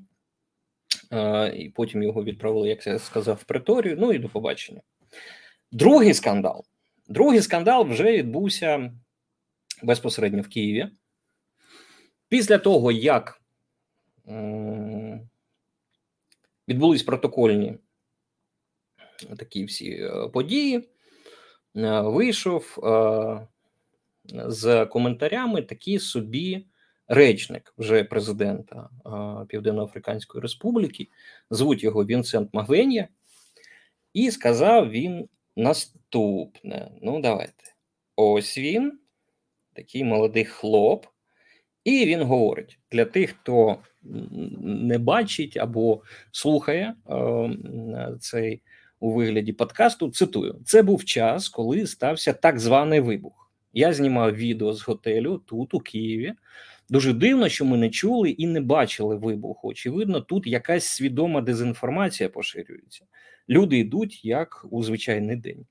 і 1.56 1.70
потім 1.70 2.04
його 2.04 2.24
відправили, 2.24 2.70
як 2.70 2.88
я 2.88 3.00
сказав, 3.00 3.36
в 3.36 3.44
Преторію. 3.44 3.98
Ну 4.00 4.14
і 4.14 4.20
до 4.20 4.30
побачення. 4.30 4.82
Другий 5.72 6.14
скандал. 6.14 6.66
Другий 7.08 7.42
скандал 7.42 7.84
вже 7.84 8.12
відбувся 8.12 8.92
безпосередньо 9.84 10.42
в 10.42 10.48
Києві. 10.48 10.90
Після 12.30 12.58
того, 12.58 12.92
як 12.92 13.42
відбулись 16.68 17.04
протокольні 17.04 17.78
такі 19.38 19.66
всі 19.66 19.92
е, 19.92 20.30
події. 20.34 20.78
Е, 21.76 22.02
вийшов 22.02 22.80
е, 22.84 23.48
з 24.26 24.86
коментарями 24.86 25.62
такий 25.62 26.00
собі 26.00 26.66
речник 27.08 27.74
вже 27.78 28.04
президента 28.04 28.90
Південно-Африканської 29.48 30.42
Республіки, 30.42 31.08
звуть 31.50 31.84
його 31.84 32.06
Вінсент 32.06 32.54
Магвенія, 32.54 33.08
і 34.14 34.32
сказав 34.32 34.90
він 34.90 35.30
наступне: 35.56 36.92
ну, 37.02 37.22
давайте. 37.22 37.64
Ось 38.16 38.58
він, 38.58 39.00
такий 39.74 40.04
молодий 40.04 40.46
хлоп, 40.46 41.06
і 41.84 42.06
він 42.06 42.22
говорить 42.22 42.80
для 42.92 43.06
тих, 43.06 43.30
хто 43.30 43.78
не 44.62 44.98
бачить 44.98 45.58
або 45.58 46.02
слухає 46.32 46.96
цей 48.20 48.62
у 49.00 49.14
вигляді 49.14 49.54
подкасту. 49.54 50.12
Цитую: 50.12 50.62
це 50.66 50.84
був 50.84 51.06
час, 51.06 51.50
коли 51.50 51.88
стався 51.88 52.34
так 52.34 52.60
званий 52.60 53.00
вибух. 53.00 53.52
Я 53.74 53.94
знімав 53.94 54.36
відео 54.36 54.74
з 54.74 54.82
готелю 54.82 55.38
тут, 55.38 55.74
у 55.74 55.80
Києві. 55.80 56.34
Дуже 56.94 57.14
дивно, 57.14 57.50
що 57.50 57.66
ми 57.66 57.78
не 57.78 57.90
чули 57.90 58.30
і 58.30 58.48
не 58.48 58.62
бачили 58.62 59.16
вибуху. 59.16 59.68
Очевидно, 59.68 60.22
тут 60.22 60.48
якась 60.48 60.86
свідома 60.86 61.42
дезінформація 61.42 62.30
поширюється. 62.30 63.06
Люди 63.50 63.78
йдуть 63.78 64.26
як 64.26 64.66
у 64.72 64.84
звичайний 64.84 65.36
день. 65.36 65.66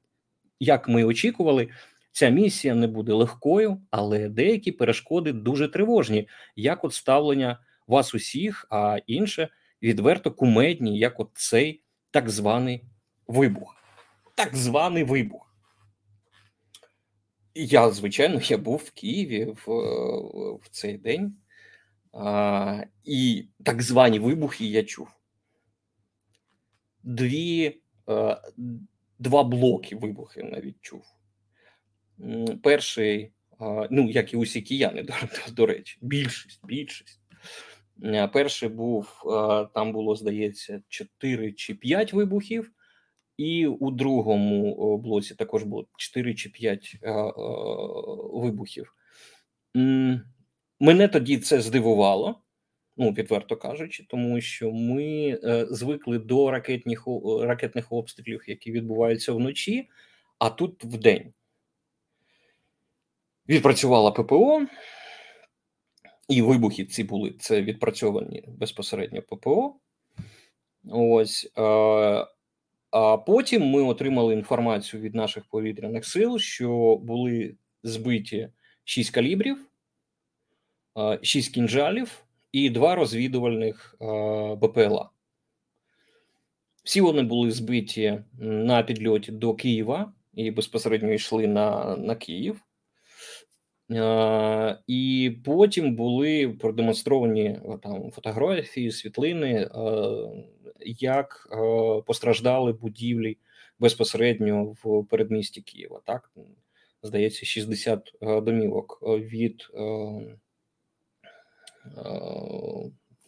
Як 0.61 0.89
ми 0.89 1.05
очікували, 1.05 1.69
Ця 2.15 2.29
місія 2.29 2.75
не 2.75 2.87
буде 2.87 3.13
легкою, 3.13 3.81
але 3.91 4.29
деякі 4.29 4.73
перешкоди 4.73 5.33
дуже 5.33 5.69
тривожні, 5.69 6.29
як 6.57 6.85
от 6.85 6.95
ставлення 6.95 7.59
вас 7.87 8.15
усіх, 8.15 8.67
а 8.71 8.99
інше 9.07 9.49
відверто 9.83 10.31
кумедні, 10.31 10.99
як 10.99 11.21
от 11.21 11.31
цей 11.35 11.83
так 12.11 12.31
званий 12.31 12.83
вибух. 13.27 13.77
Так 14.35 14.57
званий 14.57 15.05
вибух. 15.05 15.42
Я, 17.55 17.91
звичайно, 17.91 18.41
я 18.43 18.59
був 18.59 18.77
в 18.77 18.91
Києві 18.91 19.45
в 19.45 19.73
в 20.57 20.69
цей 20.71 20.99
день, 20.99 21.37
а, 22.13 22.85
і 23.05 23.49
так 23.65 23.83
звані 23.83 24.19
вибухи 24.19 24.67
я 24.67 24.83
чув. 24.83 25.09
Дві, 27.03 27.81
а, 28.07 28.43
Два 29.19 29.45
блоки 29.45 29.97
вибухи 29.97 30.43
навіть 30.43 30.81
чув 30.81 31.05
перший, 32.63 33.33
ну 33.91 34.11
як 34.11 34.33
і 34.33 34.37
усі 34.37 34.63
кияни, 34.63 35.03
до, 35.03 35.15
до 35.53 35.67
речі, 35.67 35.99
більшість, 36.03 36.61
більшість. 36.67 37.21
Перший 38.33 38.69
був 38.69 39.23
там 39.75 39.93
було, 39.93 40.17
здається, 40.17 40.83
4 40.89 41.53
чи 41.53 41.75
5 41.75 42.13
вибухів, 42.13 42.71
і 43.43 43.67
у 43.67 43.91
другому 43.91 44.99
блоці 44.99 45.35
також 45.35 45.63
було 45.63 45.87
4 45.97 46.35
чи 46.35 46.49
5 46.49 46.97
вибухів. 48.33 48.95
Мене 50.81 51.09
тоді 51.09 51.39
це 51.39 51.61
здивувало, 51.61 52.43
ну 52.97 53.11
відверто 53.11 53.57
кажучи, 53.57 54.07
тому 54.09 54.41
що 54.41 54.73
ми 54.73 55.39
е, 55.45 55.67
звикли 55.71 56.19
до 56.19 56.51
ракетних 56.51 57.05
ракетних 57.41 57.93
обстрілів, 57.93 58.45
які 58.47 58.73
відбуваються 58.73 59.33
вночі, 59.33 59.89
а 60.39 60.51
тут 60.51 60.85
в 60.85 60.99
день. 60.99 61.33
Відпрацювала 63.49 64.11
ППО, 64.11 64.67
і 66.29 66.43
вибухи 66.43 66.85
ці 66.85 67.05
були 67.05 67.35
це 67.41 67.63
відпрацьовані 67.63 68.45
безпосередньо 68.49 69.23
ППО. 69.23 69.77
Ось. 70.91 71.53
А 72.93 73.17
потім 73.17 73.71
ми 73.71 73.83
отримали 73.83 74.35
інформацію 74.35 75.03
від 75.03 75.15
наших 75.15 75.45
повітряних 75.45 76.05
сил, 76.05 76.39
що 76.39 76.97
були 76.97 77.55
збиті 77.83 78.49
6 78.85 79.11
калібрів, 79.11 79.59
6 81.23 81.55
кінжалів 81.55 82.25
і 82.53 82.71
два 82.71 82.95
розвідувальних 82.95 83.97
БПЛА. 84.57 85.11
Всі 86.85 87.01
вони 87.01 87.23
були 87.23 87.51
збиті 87.51 88.23
на 88.39 88.83
підльоті 88.83 89.33
до 89.33 89.55
Києва 89.55 90.13
і 90.35 90.51
безпосередньо 90.51 91.13
йшли 91.13 91.47
на, 91.47 91.97
на 91.97 92.15
Київ. 92.15 92.61
І 94.87 95.33
потім 95.45 95.97
були 95.97 96.49
продемонстровані 96.49 97.61
там 97.83 98.11
фотографії, 98.11 98.91
світлини, 98.91 99.71
як 100.87 101.49
постраждали 102.07 102.73
будівлі 102.73 103.39
безпосередньо 103.79 104.77
в 104.83 105.07
передмісті 105.07 105.61
Києва. 105.61 106.01
Так 106.05 106.31
здається, 107.03 107.47
60 107.47 108.13
домівок 108.21 108.99
від 109.03 109.71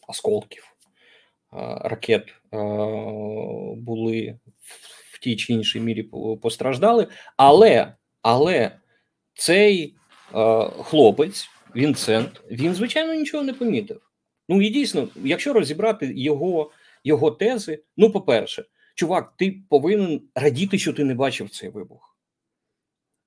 осколків 0.08 0.76
ракет 1.80 2.34
були 3.76 4.38
в 5.12 5.18
тій 5.18 5.36
чи 5.36 5.52
іншій 5.52 5.80
мірі 5.80 6.02
постраждали, 6.42 7.06
але 7.36 7.94
але 8.22 8.78
цей 9.34 9.94
хлопець, 10.82 11.48
Вінцент, 11.76 12.42
він 12.50 12.74
звичайно 12.74 13.14
нічого 13.14 13.42
не 13.42 13.52
помітив. 13.52 14.00
Ну 14.48 14.62
і 14.62 14.70
дійсно, 14.70 15.08
якщо 15.24 15.52
розібрати 15.52 16.12
його 16.16 16.70
його 17.04 17.30
тези, 17.30 17.84
ну, 17.96 18.10
по-перше, 18.10 18.64
чувак, 18.94 19.34
ти 19.36 19.62
повинен 19.68 20.22
радіти, 20.34 20.78
що 20.78 20.92
ти 20.92 21.04
не 21.04 21.14
бачив 21.14 21.50
цей 21.50 21.68
вибух. 21.68 22.18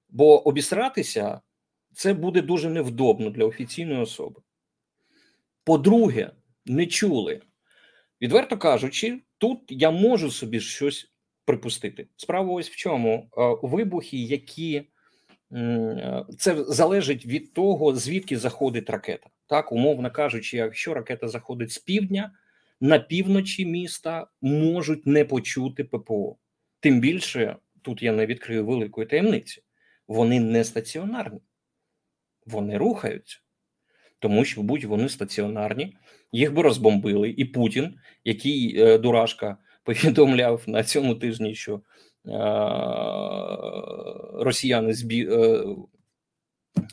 Бо 0.10 0.48
обісратися 0.48 1.42
це 1.94 2.14
буде 2.14 2.42
дуже 2.42 2.70
невдобно 2.70 3.30
для 3.30 3.46
офіційної 3.46 4.00
особи. 4.00 4.42
По-друге, 5.64 6.32
не 6.66 6.86
чули. 6.86 7.42
Відверто 8.22 8.58
кажучи, 8.58 9.22
тут 9.38 9.60
я 9.70 9.92
можу 9.92 10.32
собі 10.32 10.60
щось 10.60 11.12
припустити. 11.46 12.08
Справа 12.16 12.54
ось 12.54 12.70
в 12.70 12.76
чому 12.76 13.30
вибухи, 13.62 14.18
які 14.18 14.84
це 16.38 16.64
залежить 16.64 17.26
від 17.26 17.54
того, 17.54 17.96
звідки 17.96 18.38
заходить 18.38 18.90
ракета. 18.90 19.30
Так, 19.48 19.72
умовно 19.72 20.12
кажучи, 20.12 20.58
якщо 20.58 20.94
ракета 20.94 21.28
заходить 21.28 21.72
з 21.72 21.78
півдня, 21.78 22.32
на 22.82 23.00
півночі 23.00 23.66
міста 23.66 24.28
можуть 24.42 25.06
не 25.06 25.26
почути 25.26 25.84
ППО. 25.84 26.38
Тим 26.80 27.00
більше 27.00 27.56
тут 27.82 28.04
я 28.04 28.12
не 28.12 28.26
відкрию 28.26 28.66
великої 28.66 29.08
таємниці. 29.08 29.64
Вони 30.08 30.40
не 30.40 30.64
стаціонарні, 30.64 31.40
вони 32.46 32.78
рухаються, 32.78 33.40
тому 34.20 34.46
що, 34.46 34.62
будь 34.62 34.84
вони 34.84 35.10
стаціонарні, 35.10 35.98
їх 36.32 36.54
би 36.54 36.62
розбомбили, 36.62 37.30
і 37.38 37.46
Путін, 37.46 38.00
який 38.24 38.82
е, 38.82 38.98
дурашка 38.98 39.58
повідомляв 39.84 40.64
на 40.68 40.84
цьому 40.84 41.16
тижні, 41.16 41.56
що 41.56 41.76
е, 41.76 41.82
росіяни 44.44 44.94
збі, 44.94 45.28
е, 45.32 45.66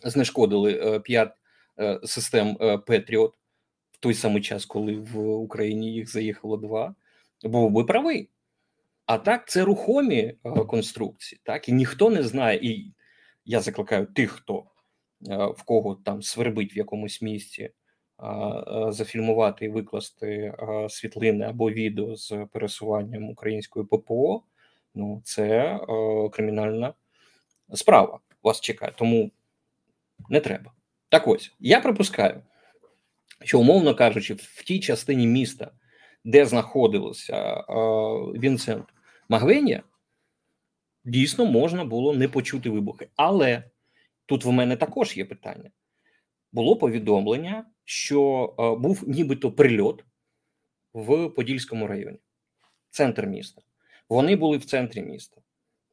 знешкодили 0.04 0.72
е, 0.72 1.00
п'ять 1.00 1.32
е, 1.80 2.00
систем 2.04 2.56
е, 2.60 2.78
Петріот 2.78 3.34
в 3.94 3.96
той 4.00 4.14
самий 4.14 4.42
час, 4.42 4.66
коли 4.66 4.96
в 4.96 5.18
Україні 5.18 5.92
їх 5.92 6.10
заїхало 6.10 6.56
два, 6.56 6.94
був 7.42 7.70
би 7.70 7.84
правий. 7.84 8.28
А 9.06 9.18
так, 9.18 9.48
це 9.48 9.64
рухомі 9.64 10.34
е, 10.44 10.50
конструкції, 10.50 11.40
так 11.44 11.68
і 11.68 11.72
ніхто 11.72 12.10
не 12.10 12.22
знає, 12.22 12.58
і 12.62 12.92
я 13.44 13.60
закликаю 13.60 14.06
тих, 14.06 14.30
хто 14.30 14.64
е, 15.28 15.46
в 15.46 15.62
кого 15.62 15.94
там 15.94 16.22
свербить 16.22 16.76
в 16.76 16.78
якомусь 16.78 17.22
місці 17.22 17.70
зафільмувати 18.88 19.64
і 19.64 19.68
викласти 19.68 20.54
світлини 20.88 21.44
або 21.44 21.70
відео 21.70 22.16
з 22.16 22.46
пересуванням 22.52 23.30
української 23.30 23.86
ППО. 23.86 24.42
Ну, 24.94 25.20
це 25.24 25.80
кримінальна 26.32 26.94
справа 27.74 28.20
вас 28.42 28.60
чекає, 28.60 28.92
тому 28.96 29.30
не 30.28 30.40
треба. 30.40 30.72
Так 31.08 31.28
ось 31.28 31.52
я 31.60 31.80
припускаю, 31.80 32.42
що, 33.44 33.60
умовно 33.60 33.94
кажучи, 33.94 34.34
в 34.34 34.64
тій 34.64 34.80
частині 34.80 35.26
міста, 35.26 35.70
де 36.24 36.46
знаходилося 36.46 37.64
Вінсент 38.34 38.84
Магвенія, 39.28 39.82
дійсно 41.04 41.46
можна 41.46 41.84
було 41.84 42.14
не 42.14 42.28
почути 42.28 42.70
вибухи. 42.70 43.08
Але 43.16 43.62
тут 44.26 44.44
в 44.44 44.50
мене 44.50 44.76
також 44.76 45.16
є 45.16 45.24
питання: 45.24 45.70
було 46.52 46.76
повідомлення 46.76 47.64
що 47.84 48.54
був 48.80 49.08
нібито 49.08 49.52
прильот 49.52 50.04
в 50.92 51.28
Подільському 51.28 51.86
районі, 51.86 52.18
центр 52.90 53.26
міста. 53.26 53.62
Вони 54.08 54.36
були 54.36 54.56
в 54.56 54.64
центрі 54.64 55.02
міста. 55.02 55.40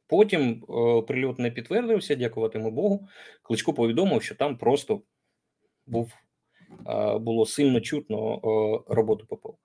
Потім 0.06 0.50
е, 0.50 1.02
прильот 1.02 1.38
не 1.38 1.50
підтвердився, 1.50 2.14
дякуватиму 2.14 2.70
Богу. 2.70 3.08
Кличко 3.42 3.74
повідомив, 3.74 4.22
що 4.22 4.34
там 4.34 4.56
просто 4.56 5.02
був 5.86 6.12
було 7.20 7.46
сильно 7.46 7.80
чутно 7.80 8.40
роботу 8.88 9.26
ППО. 9.26 9.56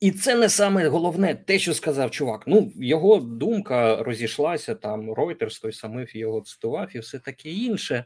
І 0.00 0.10
це 0.10 0.34
не 0.34 0.48
саме 0.48 0.88
головне, 0.88 1.34
те, 1.34 1.58
що 1.58 1.74
сказав 1.74 2.10
чувак. 2.10 2.44
Ну, 2.46 2.72
його 2.76 3.16
думка 3.16 4.02
розійшлася 4.02 4.74
там. 4.74 5.10
Reuters 5.10 5.62
той 5.62 5.72
самий 5.72 6.06
його 6.12 6.40
цитував, 6.40 6.96
і 6.96 6.98
все 6.98 7.18
таке 7.18 7.50
інше. 7.50 8.04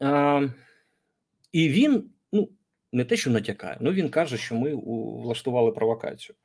А, 0.00 0.48
І 1.52 1.68
він 1.68 2.10
ну 2.32 2.48
не 2.92 3.04
те, 3.04 3.16
що 3.16 3.30
натякає, 3.30 3.76
ну 3.80 3.92
він 3.92 4.08
каже, 4.08 4.36
що 4.36 4.54
ми 4.54 4.74
влаштували 5.24 5.72
провокацію. 5.72 6.36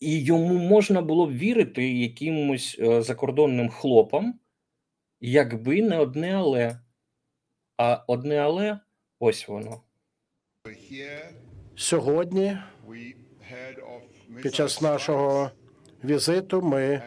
І 0.00 0.24
йому 0.24 0.54
можна 0.54 1.02
було 1.02 1.26
б 1.26 1.32
вірити 1.32 1.92
якимось 1.92 2.76
е, 2.80 3.02
закордонним 3.02 3.68
хлопам, 3.68 4.40
якби 5.20 5.82
не 5.82 5.98
одне 5.98 6.36
але. 6.36 6.80
А 7.78 8.04
одне 8.06 8.36
але 8.36 8.78
ось 9.18 9.48
воно. 9.48 9.80
Сьогодні 11.76 12.58
під 14.42 14.54
час 14.54 14.80
нашого 14.80 15.50
візиту 16.04 16.62
ми 16.62 17.02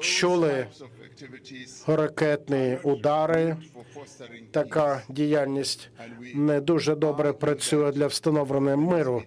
чули 0.00 0.66
ракетні 1.86 2.78
удари. 2.82 3.56
Така 4.50 5.02
діяльність 5.08 5.90
не 6.34 6.60
дуже 6.60 6.94
добре 6.94 7.32
працює 7.32 7.92
для 7.92 8.06
встановлення 8.06 8.76
миру. 8.76 9.22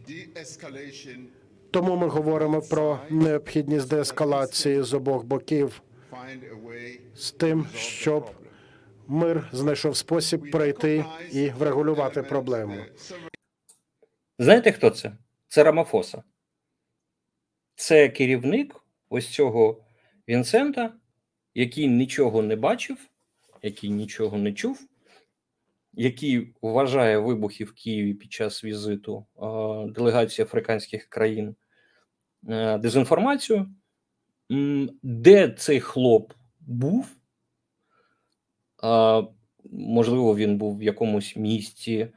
Тому 1.71 1.95
ми 1.95 2.07
говоримо 2.07 2.61
про 2.61 2.99
необхідність 3.09 3.89
деескалації 3.89 4.81
з 4.81 4.93
обох 4.93 5.23
боків 5.23 5.81
з 7.15 7.31
тим, 7.31 7.67
щоб 7.75 8.31
мир 9.07 9.49
знайшов 9.51 9.97
спосіб 9.97 10.51
пройти 10.51 11.05
і 11.31 11.49
врегулювати 11.49 12.23
проблему. 12.23 12.75
Знаєте, 14.39 14.71
хто 14.71 14.89
це? 14.89 15.17
Це 15.47 15.63
Рамафоса. 15.63 16.23
Це 17.75 18.09
керівник 18.09 18.75
ось 19.09 19.29
цього 19.29 19.85
Вінсента, 20.29 20.93
який 21.53 21.87
нічого 21.87 22.41
не 22.41 22.55
бачив, 22.55 22.97
який 23.61 23.89
нічого 23.89 24.37
не 24.37 24.53
чув, 24.53 24.87
який 25.93 26.53
вважає 26.61 27.17
вибухи 27.17 27.63
в 27.63 27.73
Києві 27.73 28.13
під 28.13 28.33
час 28.33 28.63
візиту 28.63 29.25
делегації 29.87 30.45
африканських 30.45 31.05
країн 31.05 31.55
е, 32.49 32.77
дезінформацію, 32.77 33.75
де 35.03 35.49
цей 35.49 35.79
хлоп 35.79 36.33
був, 36.59 37.15
можливо, 39.71 40.35
він 40.35 40.57
був 40.57 40.77
в 40.77 40.83
якомусь 40.83 41.35
місті 41.35 42.07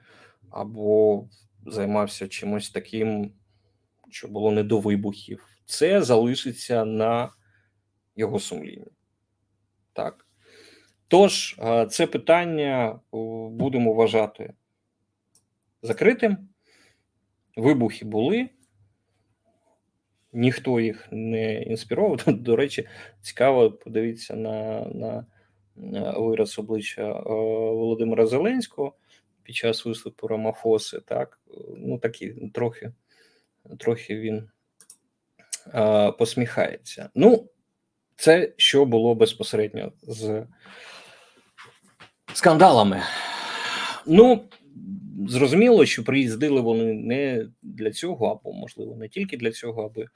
або 0.50 1.24
займався 1.66 2.28
чимось 2.28 2.70
таким, 2.70 3.32
що 4.10 4.28
було 4.28 4.50
не 4.50 4.62
до 4.62 4.80
вибухів. 4.80 5.46
Це 5.64 6.02
залишиться 6.02 6.84
на 6.84 7.32
його 8.16 8.38
сумління. 8.38 8.90
Так. 9.92 10.26
Тож, 11.08 11.60
це 11.90 12.06
питання 12.06 13.00
будемо 13.50 13.92
вважати 13.92 14.52
закритим. 15.82 16.48
Вибухи 17.56 18.04
були, 18.04 18.48
ніхто 20.32 20.80
їх 20.80 21.08
не 21.10 21.62
інспірував. 21.62 22.20
До 22.26 22.56
речі, 22.56 22.88
цікаво 23.20 23.70
подивитися 23.70 24.36
на 24.36 24.84
на 24.84 25.26
вираз 26.16 26.58
обличчя 26.58 27.12
Володимира 27.12 28.26
Зеленського 28.26 28.94
під 29.42 29.56
час 29.56 29.84
виступу 29.84 30.28
Рамафоси. 30.28 31.00
Так, 31.00 31.40
ну 31.76 31.98
такі 31.98 32.34
трохи, 32.54 32.92
трохи 33.78 34.18
він 34.18 34.50
а, 35.72 36.12
посміхається. 36.12 37.10
Ну, 37.14 37.48
це 38.16 38.52
що 38.56 38.84
було 38.84 39.14
безпосередньо 39.14 39.92
з 40.02 40.46
скандалами. 42.34 43.02
Ну, 44.06 44.48
зрозуміло, 45.28 45.86
що 45.86 46.04
приїздили 46.04 46.60
вони 46.60 46.92
не 46.92 47.46
для 47.62 47.90
цього, 47.90 48.26
або, 48.26 48.52
можливо, 48.52 48.96
не 48.96 49.08
тільки 49.08 49.36
для 49.36 49.52
цього, 49.52 49.84
аби 49.84 50.08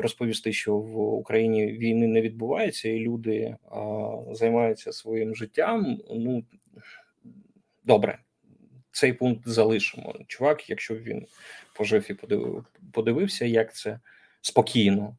розповісти, 0.00 0.52
що 0.52 0.76
в 0.76 0.98
Україні 0.98 1.66
війни 1.66 2.06
не 2.06 2.20
відбувається, 2.20 2.88
і 2.88 2.98
люди 2.98 3.56
а, 3.70 4.16
займаються 4.32 4.92
своїм 4.92 5.36
життям. 5.36 5.98
Ну, 6.10 6.44
добре, 7.84 8.18
цей 8.92 9.12
пункт 9.12 9.48
залишимо. 9.48 10.14
Чувак, 10.26 10.70
якщо 10.70 10.96
він 10.96 11.26
пожив 11.76 12.10
і 12.10 12.14
подивився, 12.92 13.44
як 13.44 13.74
це 13.74 14.00
спокійно 14.40 15.16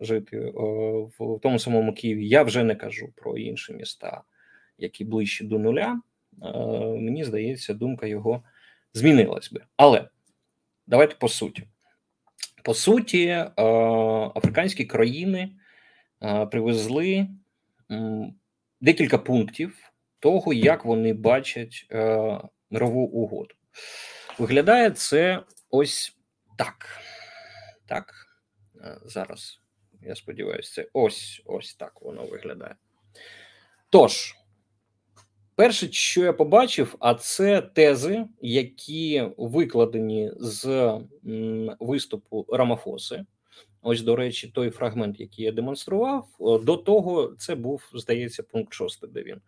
жити 0.00 0.52
в 1.18 1.38
тому 1.42 1.58
самому 1.58 1.94
Києві. 1.94 2.28
Я 2.28 2.42
вже 2.42 2.64
не 2.64 2.74
кажу 2.74 3.08
про 3.16 3.38
інші 3.38 3.72
міста, 3.72 4.22
які 4.78 5.04
ближчі 5.04 5.44
до 5.44 5.58
нуля. 5.58 6.00
Мені 6.98 7.24
здається, 7.24 7.74
думка 7.74 8.06
його 8.06 8.42
змінилась 8.94 9.52
би. 9.52 9.60
Але 9.76 10.08
давайте 10.86 11.14
по 11.14 11.28
суті. 11.28 11.64
По 12.62 12.74
суті, 12.74 13.44
африканські 14.36 14.84
країни 14.84 15.50
привезли 16.50 17.28
декілька 18.80 19.18
пунктів 19.18 19.92
того, 20.18 20.52
як 20.52 20.84
вони 20.84 21.12
бачать 21.12 21.86
мирову 22.70 23.02
угоду. 23.06 23.54
Виглядає 24.38 24.90
це 24.90 25.42
ось 25.70 26.16
так. 26.58 27.00
Так, 27.86 28.12
зараз 29.04 29.60
я 30.02 30.14
сподіваюся, 30.14 30.72
це 30.72 30.88
ось 30.92 31.42
ось 31.44 31.74
так 31.74 32.02
воно 32.02 32.26
виглядає. 32.26 32.76
Тож, 33.90 34.34
перше, 35.58 35.92
що 35.92 36.24
я 36.24 36.32
побачив, 36.32 36.96
а 37.00 37.14
це 37.14 37.60
тези, 37.60 38.26
які 38.42 39.28
викладені 39.36 40.32
з 40.36 40.92
виступу 41.80 42.46
Рамафоси. 42.48 43.24
Ось, 43.82 44.02
до 44.02 44.16
речі, 44.16 44.48
той 44.48 44.70
фрагмент, 44.70 45.20
який 45.20 45.44
я 45.44 45.52
демонстрував, 45.52 46.28
до 46.40 46.76
того 46.76 47.34
це 47.38 47.54
був, 47.54 47.90
здається, 47.94 48.42
пункт 48.42 48.72
6, 48.72 49.08
де 49.08 49.22
він 49.22 49.40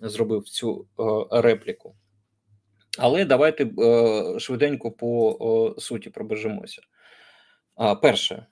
зробив 0.00 0.44
цю 0.44 0.86
репліку. 1.30 1.94
Але 2.98 3.24
давайте 3.24 3.64
е, 3.78 4.38
швиденько 4.40 4.90
по 4.90 5.74
суті 5.78 6.10
пробежимося. 6.10 6.82
Перше, 8.02 8.46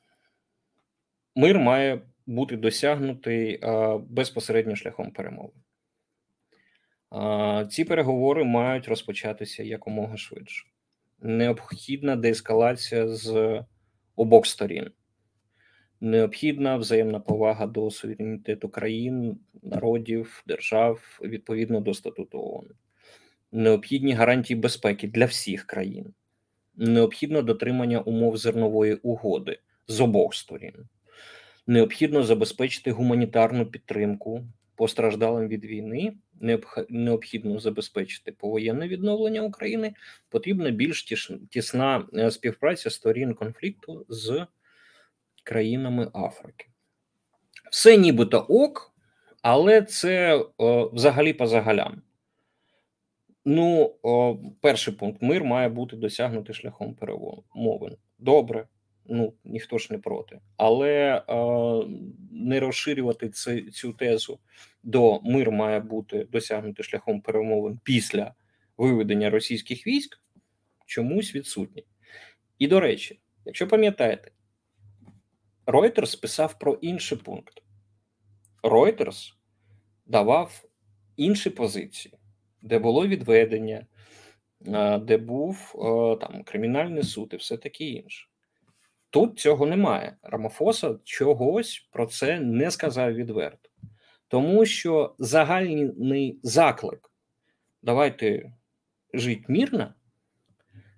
мир 1.34 1.58
має 1.58 2.02
бути 2.26 2.56
досягнутий 2.56 3.60
безпосередньо 4.08 4.76
шляхом 4.76 5.10
перемови. 5.10 5.52
Ці 7.70 7.84
переговори 7.84 8.44
мають 8.44 8.88
розпочатися 8.88 9.62
якомога 9.62 10.16
швидше. 10.16 10.66
Необхідна 11.20 12.16
деескалація 12.16 13.08
з 13.08 13.60
обох 14.16 14.46
сторін. 14.46 14.90
Необхідна 16.00 16.76
взаємна 16.76 17.20
повага 17.20 17.66
до 17.66 17.90
суверенітету 17.90 18.68
країн, 18.68 19.38
народів, 19.62 20.42
держав 20.46 21.20
відповідно 21.22 21.80
до 21.80 21.94
статуту 21.94 22.38
ООН 22.38 22.66
необхідні 23.52 24.12
гарантії 24.12 24.60
безпеки 24.60 25.08
для 25.08 25.24
всіх 25.24 25.64
країн, 25.64 26.14
необхідно 26.76 27.42
дотримання 27.42 28.00
умов 28.00 28.36
зернової 28.36 28.94
угоди 28.94 29.58
з 29.88 30.00
обох 30.00 30.34
сторін, 30.34 30.74
необхідно 31.66 32.22
забезпечити 32.22 32.90
гуманітарну 32.90 33.66
підтримку 33.66 34.44
постраждалим 34.76 35.48
від 35.48 35.64
війни. 35.64 36.14
Необхідно 36.88 37.60
забезпечити 37.60 38.32
повоєнне 38.32 38.88
відновлення 38.88 39.40
України. 39.40 39.94
Потрібна 40.28 40.70
більш 40.70 41.02
тісна 41.50 42.06
е, 42.14 42.30
співпраця 42.30 42.90
сторін 42.90 43.34
конфлікту 43.34 44.06
з 44.08 44.46
країнами 45.44 46.10
Африки. 46.14 46.66
Все 47.70 47.96
нібито 47.96 48.38
ок, 48.38 48.94
але 49.42 49.82
це 49.82 50.44
о, 50.56 50.88
взагалі 50.88 51.32
по 51.32 51.46
загалям. 51.46 52.02
Ну, 53.44 53.94
о, 54.02 54.36
перший 54.60 54.94
пункт: 54.94 55.22
мир 55.22 55.44
має 55.44 55.68
бути 55.68 55.96
досягнутий 55.96 56.54
шляхом 56.54 56.94
перемовин. 56.94 57.96
Добре, 58.18 58.66
ну 59.08 59.34
ніхто 59.44 59.78
ж 59.78 59.88
не 59.90 59.98
проти, 59.98 60.40
але 60.56 61.22
о, 61.26 61.86
не 62.30 62.60
розширювати 62.60 63.28
цю, 63.28 63.60
цю 63.70 63.92
тезу 63.92 64.38
до 64.82 65.20
мир 65.20 65.50
має 65.50 65.80
бути 65.80 66.24
досягнутий 66.24 66.84
шляхом 66.84 67.20
перемовин 67.20 67.80
після 67.84 68.34
виведення 68.76 69.30
російських 69.30 69.86
військ 69.86 70.20
чомусь 70.86 71.34
відсутні. 71.34 71.84
І 72.58 72.68
до 72.68 72.80
речі, 72.80 73.20
якщо 73.44 73.68
пам'ятаєте, 73.68 74.30
Reuters 75.66 76.20
писав 76.20 76.58
про 76.58 76.74
інший 76.74 77.18
пункт. 77.18 77.62
Reuters 78.62 79.32
давав 80.06 80.64
інші 81.16 81.50
позиції 81.50 82.18
де 82.66 82.78
було 82.78 83.06
відведення, 83.06 83.86
де 85.00 85.16
був 85.16 85.74
там 86.20 86.42
кримінальний 86.42 87.02
суд 87.02 87.30
і 87.32 87.36
все 87.36 87.56
таке 87.56 87.84
інше. 87.84 88.28
Тут 89.16 89.38
цього 89.38 89.66
немає. 89.66 90.16
Рамофоса 90.22 90.98
чогось 91.04 91.88
про 91.92 92.06
це 92.06 92.40
не 92.40 92.70
сказав 92.70 93.14
відверто, 93.14 93.70
тому 94.28 94.66
що 94.66 95.14
загальний 95.18 96.40
заклик 96.42 97.10
давайте 97.82 98.52
жити 99.14 99.44
мирно. 99.48 99.94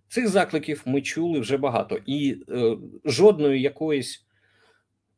Цих 0.08 0.28
закликів 0.28 0.82
ми 0.86 1.02
чули 1.02 1.40
вже 1.40 1.56
багато, 1.56 1.98
і 2.06 2.42
е, 2.48 2.76
жодної 3.04 3.60
якоїсь 3.60 4.26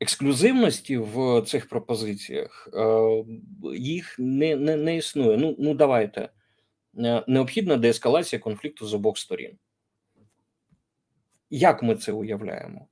ексклюзивності 0.01 0.97
в 0.97 1.43
цих 1.43 1.69
пропозиціях 1.69 2.69
е, 2.75 3.25
їх 3.77 4.17
не 4.19 4.57
не, 4.57 4.77
не 4.77 4.97
існує. 4.97 5.37
Ну 5.37 5.57
ну 5.59 5.75
давайте 5.75 6.29
Е, 6.99 7.25
необхідна 7.27 7.77
деескалація 7.77 8.41
конфлікту 8.41 8.87
з 8.87 8.95
обох 8.95 9.19
сторін. 9.19 9.59
Як 11.51 11.83
ми 11.83 11.97
це 11.97 12.13
уявляємо? 12.13 12.87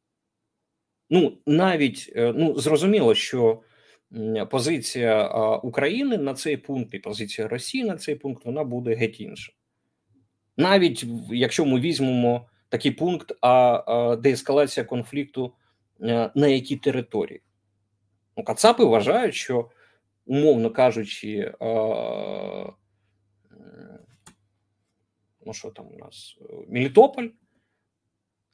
Ну, 1.10 1.38
навіть 1.46 2.12
е, 2.16 2.32
ну, 2.36 2.58
зрозуміло, 2.58 3.14
що 3.14 3.62
позиція 4.50 5.26
України 5.56 6.18
на 6.18 6.34
цей 6.34 6.56
пункт 6.56 6.94
і 6.94 6.98
позиція 6.98 7.48
Росії 7.48 7.84
на 7.84 7.96
цей 7.96 8.14
пункт 8.14 8.44
вона 8.44 8.64
буде 8.64 8.94
геть 8.94 9.20
інша. 9.20 9.52
Навіть 10.56 11.04
якщо 11.30 11.64
ми 11.64 11.80
візьмемо 11.80 12.48
такий 12.68 12.90
пункт, 12.90 13.32
а 13.40 14.16
деескалація 14.22 14.86
конфлікту 14.86 15.52
е, 16.02 16.30
на 16.34 16.48
якій 16.48 16.76
території. 16.76 17.42
Ну, 18.36 18.44
Кацапи 18.44 18.84
вважають, 18.84 19.34
що, 19.34 19.70
умовно 20.26 20.70
кажучи, 20.70 21.54
ну 25.46 25.52
що 25.52 25.70
там 25.70 25.86
у 25.94 25.98
нас 25.98 26.38
Мелітополь, 26.68 27.28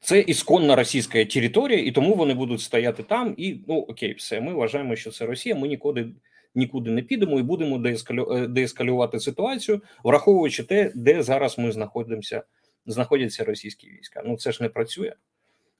це 0.00 0.20
ісконна 0.20 0.76
російська 0.76 1.24
територія, 1.24 1.78
і 1.78 1.90
тому 1.92 2.14
вони 2.14 2.35
будуть 2.35 2.61
стояти 2.61 3.02
там. 3.02 3.35
І 3.37 3.61
ну 3.68 3.74
окей, 3.74 4.14
все. 4.14 4.40
Ми 4.40 4.54
вважаємо, 4.54 4.96
що 4.96 5.11
це 5.11 5.26
Росія. 5.26 5.54
Ми 5.54 5.68
нікуди 5.68 6.07
нікуди 6.54 6.90
не 6.90 7.02
підемо 7.02 7.38
і 7.38 7.42
будемо. 7.42 7.83
Е, 7.87 8.46
деескалювати 8.48 9.20
ситуацію, 9.20 9.83
враховуючи 10.04 10.62
те, 10.62 10.92
де 10.94 11.22
зараз 11.22 11.59
ми 11.59 11.72
знаходимося, 11.72 12.42
знаходяться 12.87 13.44
російські 13.44 13.88
війська. 13.88 14.22
Ну 14.26 14.37
це 14.37 14.52
ж 14.52 14.62
не 14.62 14.68
працює. 14.68 15.12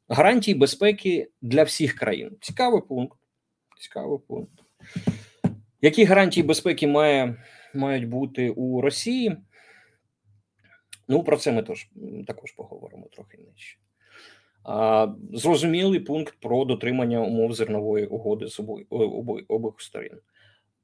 Гарантії 0.09 0.55
безпеки 0.55 1.29
для 1.43 1.63
всіх 1.63 1.95
країн. 1.95 2.37
Цікавий 2.41 2.83
пункт. 2.89 3.19
Цікавий 3.81 4.19
пункт. 4.29 4.53
Які 5.81 6.05
гарантії 6.05 6.47
безпеки 6.47 6.87
має, 6.87 7.45
мають 7.75 8.09
бути 8.09 8.51
у 8.51 8.81
Росії? 8.81 9.37
Ну 11.09 11.25
про 11.25 11.37
це 11.37 11.53
ми 11.53 11.63
тож 11.63 11.89
також 12.27 12.53
поговоримо 12.53 13.07
трохи 13.13 13.39
нижче. 13.39 13.79
Зрозумілий 15.33 16.01
пункт 16.01 16.35
про 16.41 16.65
дотримання 16.65 17.21
умов 17.21 17.53
зернової 17.53 18.07
угоди 18.07 18.49
з 18.49 18.61
обох, 18.61 18.81
обох, 19.49 19.81
сторін. 19.81 20.19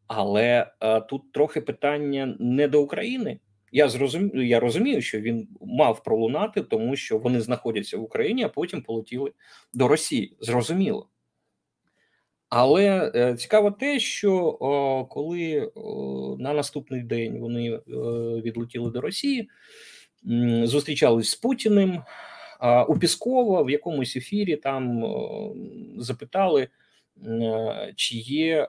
Але 0.06 0.72
а, 0.78 1.00
тут 1.00 1.32
трохи 1.32 1.60
питання 1.60 2.36
не 2.40 2.68
до 2.68 2.82
України. 2.82 3.40
Я 3.72 3.88
зрозумію, 3.88 4.46
я 4.46 4.60
розумію, 4.60 5.02
що 5.02 5.20
він 5.20 5.48
мав 5.60 6.02
пролунати, 6.02 6.62
тому 6.62 6.96
що 6.96 7.18
вони 7.18 7.40
знаходяться 7.40 7.98
в 7.98 8.02
Україні, 8.02 8.44
а 8.44 8.48
потім 8.48 8.82
полетіли 8.82 9.32
до 9.74 9.88
Росії. 9.88 10.36
Зрозуміло. 10.40 11.08
Але 12.48 13.12
е, 13.14 13.34
цікаво 13.34 13.70
те, 13.70 13.98
що 14.00 14.56
о, 14.60 15.04
коли 15.04 15.72
о, 15.74 16.36
на 16.38 16.52
наступний 16.52 17.02
день 17.02 17.38
вони 17.38 17.70
о, 17.70 17.80
е, 17.80 18.40
відлетіли 18.40 18.90
до 18.90 19.00
Росії 19.00 19.48
зустрічались 20.64 21.30
з 21.30 21.34
Путіним. 21.34 22.02
У 22.88 22.98
Піскова 22.98 23.62
в 23.62 23.70
якомусь 23.70 24.16
ефірі 24.16 24.56
там 24.56 25.04
запитали, 25.98 26.68
чи 27.96 28.16
є 28.16 28.68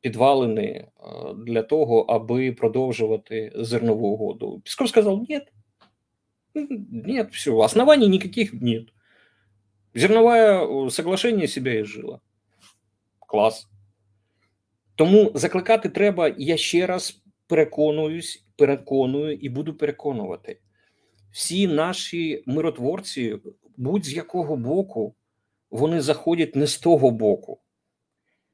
підвалини 0.00 0.88
для 1.36 1.62
того, 1.62 2.00
аби 2.00 2.52
продовжувати 2.52 3.52
зернову 3.56 4.08
угоду. 4.08 4.60
Пісков 4.64 4.88
сказав: 4.88 5.24
ні, 5.28 5.40
ні, 6.90 7.22
все, 7.22 7.50
оснований 7.50 8.08
никаких 8.08 8.54
нет. 8.54 8.88
Зернове 9.94 10.90
соглашение 10.90 11.48
себя 11.48 11.72
і 11.72 11.84
жило. 11.84 12.20
Клас. 13.26 13.68
Тому 14.94 15.32
закликати 15.34 15.88
треба, 15.88 16.34
я 16.38 16.56
ще 16.56 16.86
раз 16.86 17.22
переконуюсь, 17.48 18.46
переконую 18.56 19.32
і 19.32 19.48
буду 19.48 19.74
переконувати. 19.74 20.60
всі 21.30 21.66
наші 21.66 22.42
миротворці, 22.46 23.38
будь 23.76 24.04
з 24.04 24.12
якого 24.12 24.56
боку, 24.56 25.14
вони 25.70 26.00
заходять 26.00 26.56
не 26.56 26.66
з 26.66 26.78
того 26.78 27.10
боку. 27.10 27.60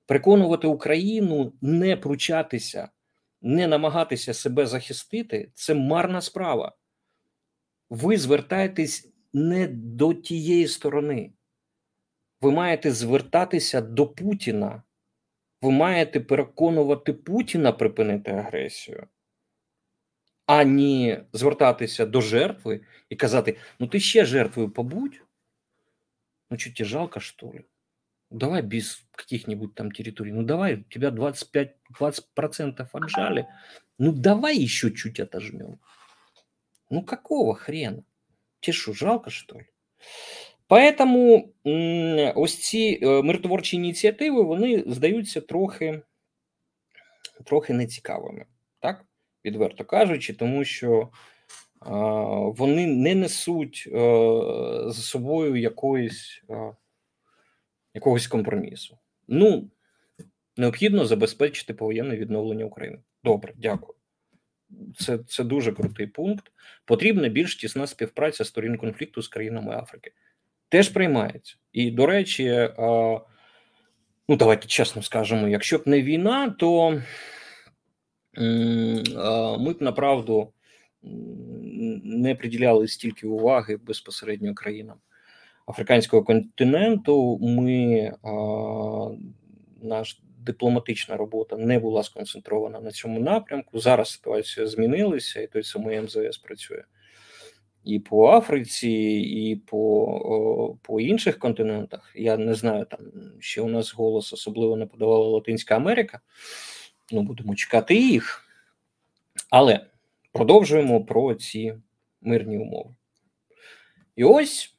Переконувати 0.07 0.67
Україну 0.67 1.53
не 1.61 1.97
пручатися, 1.97 2.89
не 3.43 3.67
намагатися 3.67 4.35
себе 4.35 4.67
захистити 4.67 5.51
це 5.55 5.75
марна 5.75 6.21
справа. 6.21 6.77
Ви 7.91 8.17
звертаєтесь 8.17 9.13
не 9.33 9.69
до 9.69 10.15
тієї 10.15 10.69
сторони. 10.69 11.33
Ви 12.41 12.51
маєте 12.51 12.91
звертатися 12.91 13.81
до 13.81 14.07
Путіна. 14.07 14.83
Ви 15.64 15.72
маєте 15.72 16.20
переконувати 16.20 17.14
Путіна 17.14 17.72
припинити 17.72 18.32
агресію, 18.32 19.08
а 20.46 20.66
не 20.66 21.24
звертатися 21.34 22.06
до 22.06 22.22
жертви 22.22 22.82
і 23.10 23.16
казати: 23.16 23.58
ну 23.80 23.88
ти 23.88 24.00
ще 24.00 24.26
жертвою 24.26 24.70
побудь. 24.70 25.22
Ну, 26.50 26.58
что 26.58 26.72
тебе 26.72 26.90
жалко, 26.90 27.20
что 27.20 27.52
ли? 27.52 27.66
Давай 28.32 28.62
без 28.62 29.04
каких-нибудь 29.12 29.76
там 29.76 29.92
территорий. 29.92 30.32
Ну, 30.32 30.44
давай, 30.44 30.84
тебя 30.90 31.10
25-20% 31.10 32.88
отжали. 32.92 33.48
Ну, 33.98 34.12
давай 34.12 34.58
еще 34.58 34.92
чуть 34.92 35.20
отожмем. 35.20 35.80
Ну, 36.90 37.04
какого 37.04 37.56
хрена? 37.56 38.04
Тебе 38.60 38.74
что, 38.74 38.94
жалко, 38.94 39.30
что 39.30 39.60
ли? 39.60 39.70
Поэтому 40.69 41.53
ось 42.35 42.59
ці 42.59 43.01
миротворчі 43.03 43.77
ініціативи 43.77 44.43
вони 44.43 44.85
здаються 44.87 45.41
трохи 45.41 46.03
трохи 47.45 47.73
нецікавими, 47.75 48.47
так? 48.81 49.05
Відверто 49.45 49.85
кажучи, 49.85 50.35
тому 50.35 50.65
що 50.65 51.09
вони 52.57 52.87
не 52.87 53.15
несуть 53.15 53.89
за 54.87 55.03
собою 55.03 55.57
якоїсь, 55.57 56.45
якогось 57.95 58.27
компромісу. 58.27 58.99
Ну, 59.29 59.71
необхідно 60.57 61.07
забезпечити 61.07 61.75
повоєнне 61.75 62.17
відновлення 62.17 62.65
України. 62.65 62.99
Добре, 63.25 63.53
дякую. 63.57 63.95
Це 64.99 65.19
це 65.19 65.45
дуже 65.45 65.73
крутий 65.73 66.07
пункт. 66.07 66.53
Потрібна 66.85 67.29
більш 67.29 67.57
тісна 67.57 67.87
співпраця 67.87 68.45
сторін 68.45 68.77
конфлікту 68.77 69.23
з 69.23 69.29
країнами 69.29 69.75
Африки. 69.77 70.13
Теж 70.69 70.89
приймається. 70.89 71.57
І, 71.73 71.91
до 71.91 72.07
речі, 72.07 72.69
ну 74.29 74.37
давайте 74.37 74.67
чесно 74.67 75.03
скажемо: 75.03 75.49
якщо 75.49 75.79
б 75.79 75.83
не 75.87 76.03
війна, 76.03 76.51
то 76.59 76.91
ми 79.59 79.73
б 79.73 79.77
направду 79.81 80.53
не 82.05 82.35
приділяли 82.35 82.89
стільки 82.89 83.27
уваги 83.27 83.77
безпосередньо 83.77 84.55
країнам 84.55 84.97
африканського 85.67 86.25
континенту. 86.25 87.39
Ми 87.43 88.13
наш 89.83 90.21
дипломатична 90.39 91.17
робота 91.17 91.57
не 91.57 91.79
була 91.79 92.03
сконцентрована 92.03 92.81
на 92.81 92.91
цьому 92.91 93.21
напрямку. 93.21 93.79
Зараз 93.79 94.11
ситуація 94.11 94.67
змінилася, 94.67 95.41
і 95.41 95.47
той 95.47 95.63
самий 95.63 96.01
МЗС 96.01 96.39
працює 96.39 96.83
і 97.85 97.99
по 97.99 98.31
Африці, 98.31 98.91
і 99.21 99.57
по 99.57 100.77
по 100.83 101.01
інших 101.01 101.39
континентах. 101.39 102.13
Я 102.15 102.37
не 102.37 102.55
знаю, 102.55 102.87
там 102.87 103.01
ще 103.41 103.63
у 103.63 103.69
нас 103.69 103.95
голос 103.95 104.33
особливо 104.33 104.77
не 104.77 104.87
подавала 104.87 105.29
Латинська 105.29 105.77
Америка. 105.77 106.21
Ну, 107.13 107.23
будемо 107.23 107.55
чекати 107.55 107.95
їх. 107.95 108.45
Але 109.51 109.87
продовжуємо 110.33 111.05
про 111.05 111.35
ці 111.35 111.75
мирні 112.21 112.59
умови. 112.59 112.95
І 114.17 114.25
ось 114.25 114.77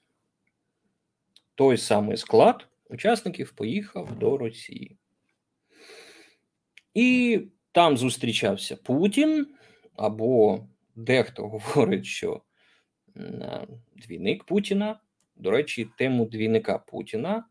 той 1.56 1.78
самий 1.78 2.18
склад 2.18 2.68
учасників 2.90 3.52
поїхав 3.52 4.20
до 4.20 4.38
Росії. 4.38 4.98
І 6.94 7.40
там 7.72 7.98
зустрічався 7.98 8.76
Путін, 8.76 9.48
або 9.96 10.60
дехто 10.96 11.48
говорить, 11.48 12.06
що 12.06 12.42
двійник 13.96 14.44
Путіна. 14.44 15.00
До 15.36 15.52
речі, 15.52 15.88
тему 15.98 16.26
двійника 16.26 16.78
Путіна 16.78 17.46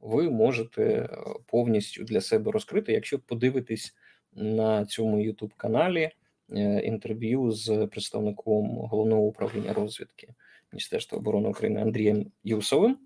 ви 0.00 0.30
можете 0.30 0.82
е, 0.84 1.08
повністю 1.46 2.04
для 2.04 2.20
себе 2.20 2.52
розкрити, 2.52 2.92
якщо 2.92 3.18
подивитись 3.18 3.94
на 4.32 4.86
цьому 4.86 5.18
youtube 5.18 5.52
каналі 5.56 6.10
е, 6.50 6.80
інтерв'ю 6.80 7.50
з 7.50 7.86
представником 7.86 8.68
головного 8.68 9.22
управління 9.22 9.72
розвідки 9.72 10.28
Міністерства 10.72 11.18
оборони 11.18 11.48
України 11.48 11.80
Андрієм 11.80 12.26
Юсовим. 12.44 12.98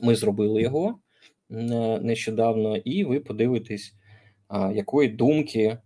Ми 0.00 0.14
зробили 0.14 0.62
його 0.62 0.98
е, 1.50 1.54
нещодавно, 2.00 2.76
і 2.76 3.04
ви 3.04 3.20
подивитесь, 3.20 3.94
якої 4.72 5.08
думки 5.08 5.78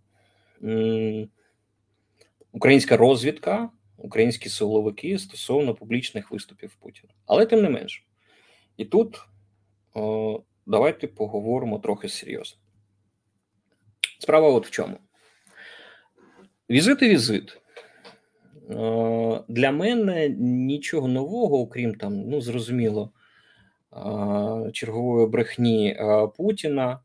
українська 2.51 2.97
розвідка 2.97 3.69
українські 3.97 4.49
силовики 4.49 5.19
стосовно 5.19 5.75
публічних 5.75 6.31
виступів 6.31 6.75
Путіна. 6.75 7.13
Але 7.25 7.45
тим 7.45 7.61
не 7.61 7.69
менш, 7.69 8.07
і 8.77 8.85
тут 8.85 9.21
о, 9.93 10.41
давайте 10.65 11.07
поговоримо 11.07 11.79
трохи 11.79 12.09
серйозно. 12.09 12.59
Справа 14.19 14.49
от 14.49 14.67
в 14.67 14.69
чому. 14.69 14.97
Візит 16.69 17.01
і 17.01 17.09
візит. 17.09 17.61
Для 19.47 19.71
мене 19.71 20.29
нічого 20.39 21.07
нового, 21.07 21.59
окрім 21.59 21.95
там, 21.95 22.21
ну 22.21 22.41
зрозуміло, 22.41 23.11
чергової 24.73 25.27
брехні 25.27 25.99
Путіна. 26.37 26.99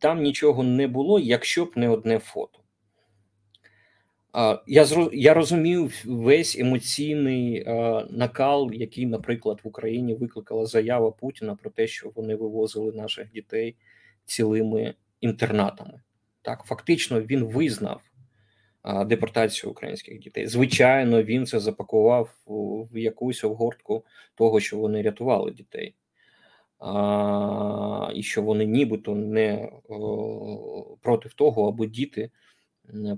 Там 0.00 0.22
нічого 0.22 0.62
не 0.62 0.86
було, 0.86 1.18
якщо 1.20 1.64
б 1.64 1.72
не 1.76 1.88
одне 1.88 2.18
фото. 2.18 2.59
Я 4.66 4.86
я 5.12 5.34
розумів 5.34 6.02
весь 6.06 6.58
емоційний 6.58 7.64
накал, 8.10 8.70
який, 8.72 9.06
наприклад, 9.06 9.60
в 9.64 9.68
Україні 9.68 10.14
викликала 10.14 10.66
заява 10.66 11.10
Путіна 11.10 11.54
про 11.54 11.70
те, 11.70 11.86
що 11.86 12.10
вони 12.14 12.34
вивозили 12.34 12.92
наших 12.92 13.32
дітей 13.32 13.76
цілими 14.24 14.94
інтернатами. 15.20 16.00
Так, 16.42 16.62
фактично, 16.64 17.20
він 17.20 17.44
визнав 17.44 18.00
депортацію 19.06 19.70
українських 19.70 20.18
дітей. 20.18 20.46
Звичайно, 20.46 21.22
він 21.22 21.46
це 21.46 21.60
запакував 21.60 22.34
в 22.92 22.98
якусь 22.98 23.44
обгортку 23.44 24.04
того, 24.34 24.60
що 24.60 24.78
вони 24.78 25.02
рятували 25.02 25.50
дітей, 25.50 25.94
і 28.14 28.22
що 28.22 28.42
вони 28.42 28.66
нібито 28.66 29.14
не 29.14 29.72
проти 31.00 31.28
того, 31.28 31.68
аби 31.68 31.86
діти 31.86 32.30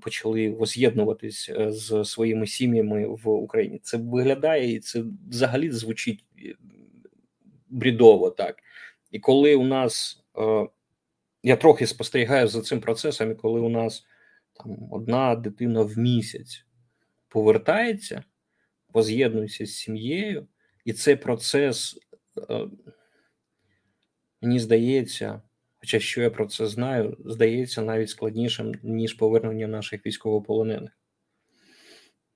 почали 0.01 0.51
воз'єднуватись 0.51 1.49
е, 1.49 1.73
з 1.73 2.05
своїми 2.05 2.47
сім'ями 2.47 3.07
в 3.07 3.29
Україні. 3.29 3.81
Це 3.83 3.97
виглядає 3.97 4.73
і 4.73 4.81
це 4.81 5.05
взагалі 5.29 5.71
звучить 5.71 6.25
е, 6.39 6.55
брідово 7.69 8.31
так. 8.31 8.57
І 9.11 9.19
коли 9.19 9.55
у 9.55 9.65
нас 9.65 10.25
е, 10.39 10.69
я 11.43 11.57
трохи 11.57 11.87
спостерігаю 11.87 12.49
за 12.49 12.63
цим 12.63 12.81
процесом, 12.81 13.33
і 13.33 13.35
коли 13.35 13.61
у 13.61 13.69
нас 13.69 14.07
там 14.53 14.77
одна 14.91 15.37
дитина 15.37 15.83
в 15.83 15.99
місяць 15.99 16.67
повертається, 17.29 18.25
воз'єднується 18.93 19.67
з 19.67 19.75
сім'єю, 19.75 20.47
і 20.85 20.93
цей 20.93 21.17
процес, 21.17 21.99
мені 24.41 24.59
здається, 24.59 25.43
Хоча 25.83 26.01
що 26.01 26.23
я 26.23 26.31
про 26.31 26.47
це 26.47 26.67
знаю, 26.67 27.17
здається 27.25 27.83
навіть 27.83 28.11
складнішим, 28.11 28.73
ніж 28.83 29.15
повернення 29.15 29.67
наших 29.67 30.07
військовополонених. 30.07 30.99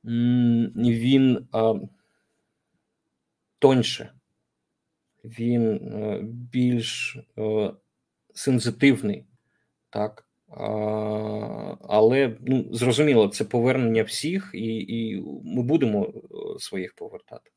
Він 0.04 1.48
а, 1.52 1.74
тоньше, 3.58 4.12
він 5.24 5.92
а, 5.92 5.98
е, 5.98 6.20
більш 6.22 7.18
а, 7.36 7.40
е, 7.40 7.72
сенситивний, 8.34 9.24
так. 9.90 10.28
А, 10.48 10.64
але 11.80 12.36
ну, 12.40 12.74
зрозуміло, 12.74 13.28
це 13.28 13.44
повернення 13.44 14.02
всіх, 14.02 14.50
і, 14.54 14.76
і 14.76 15.22
ми 15.44 15.62
будемо 15.62 16.04
е, 16.04 16.12
своїх 16.58 16.94
повертати. 16.94 17.50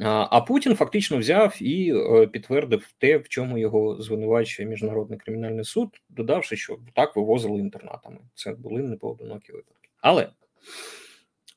А 0.00 0.40
Путін 0.40 0.74
фактично 0.74 1.18
взяв 1.18 1.62
і 1.62 1.94
е, 1.94 2.26
підтвердив 2.26 2.92
те, 2.98 3.18
в 3.18 3.28
чому 3.28 3.58
його 3.58 4.02
звинувачує 4.02 4.68
міжнародний 4.68 5.18
кримінальний 5.18 5.64
суд, 5.64 5.88
додавши, 6.08 6.56
що 6.56 6.78
так 6.94 7.16
вивозили 7.16 7.58
інтернатами. 7.58 8.18
Це 8.34 8.52
були 8.52 8.82
непоодинокі 8.82 9.52
випадки. 9.52 9.88
Але 10.00 10.28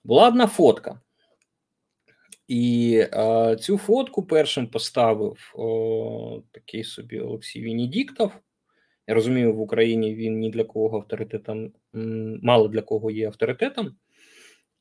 була 0.03 0.27
одна 0.27 0.47
фотка, 0.47 0.99
і 2.47 3.03
а, 3.11 3.55
цю 3.55 3.77
фотку 3.77 4.23
першим 4.23 4.67
поставив 4.67 5.53
о, 5.55 6.41
такий 6.51 6.83
собі 6.83 7.19
Олексій 7.19 7.63
Венедіктов. 7.63 8.31
Я 9.07 9.13
розумію, 9.13 9.53
в 9.53 9.61
Україні 9.61 10.15
він 10.15 10.39
ні 10.39 10.49
для 10.49 10.63
кого 10.63 10.97
авторитетом, 10.97 11.71
мало 12.43 12.67
для 12.67 12.81
кого 12.81 13.11
є 13.11 13.27
авторитетом. 13.27 13.95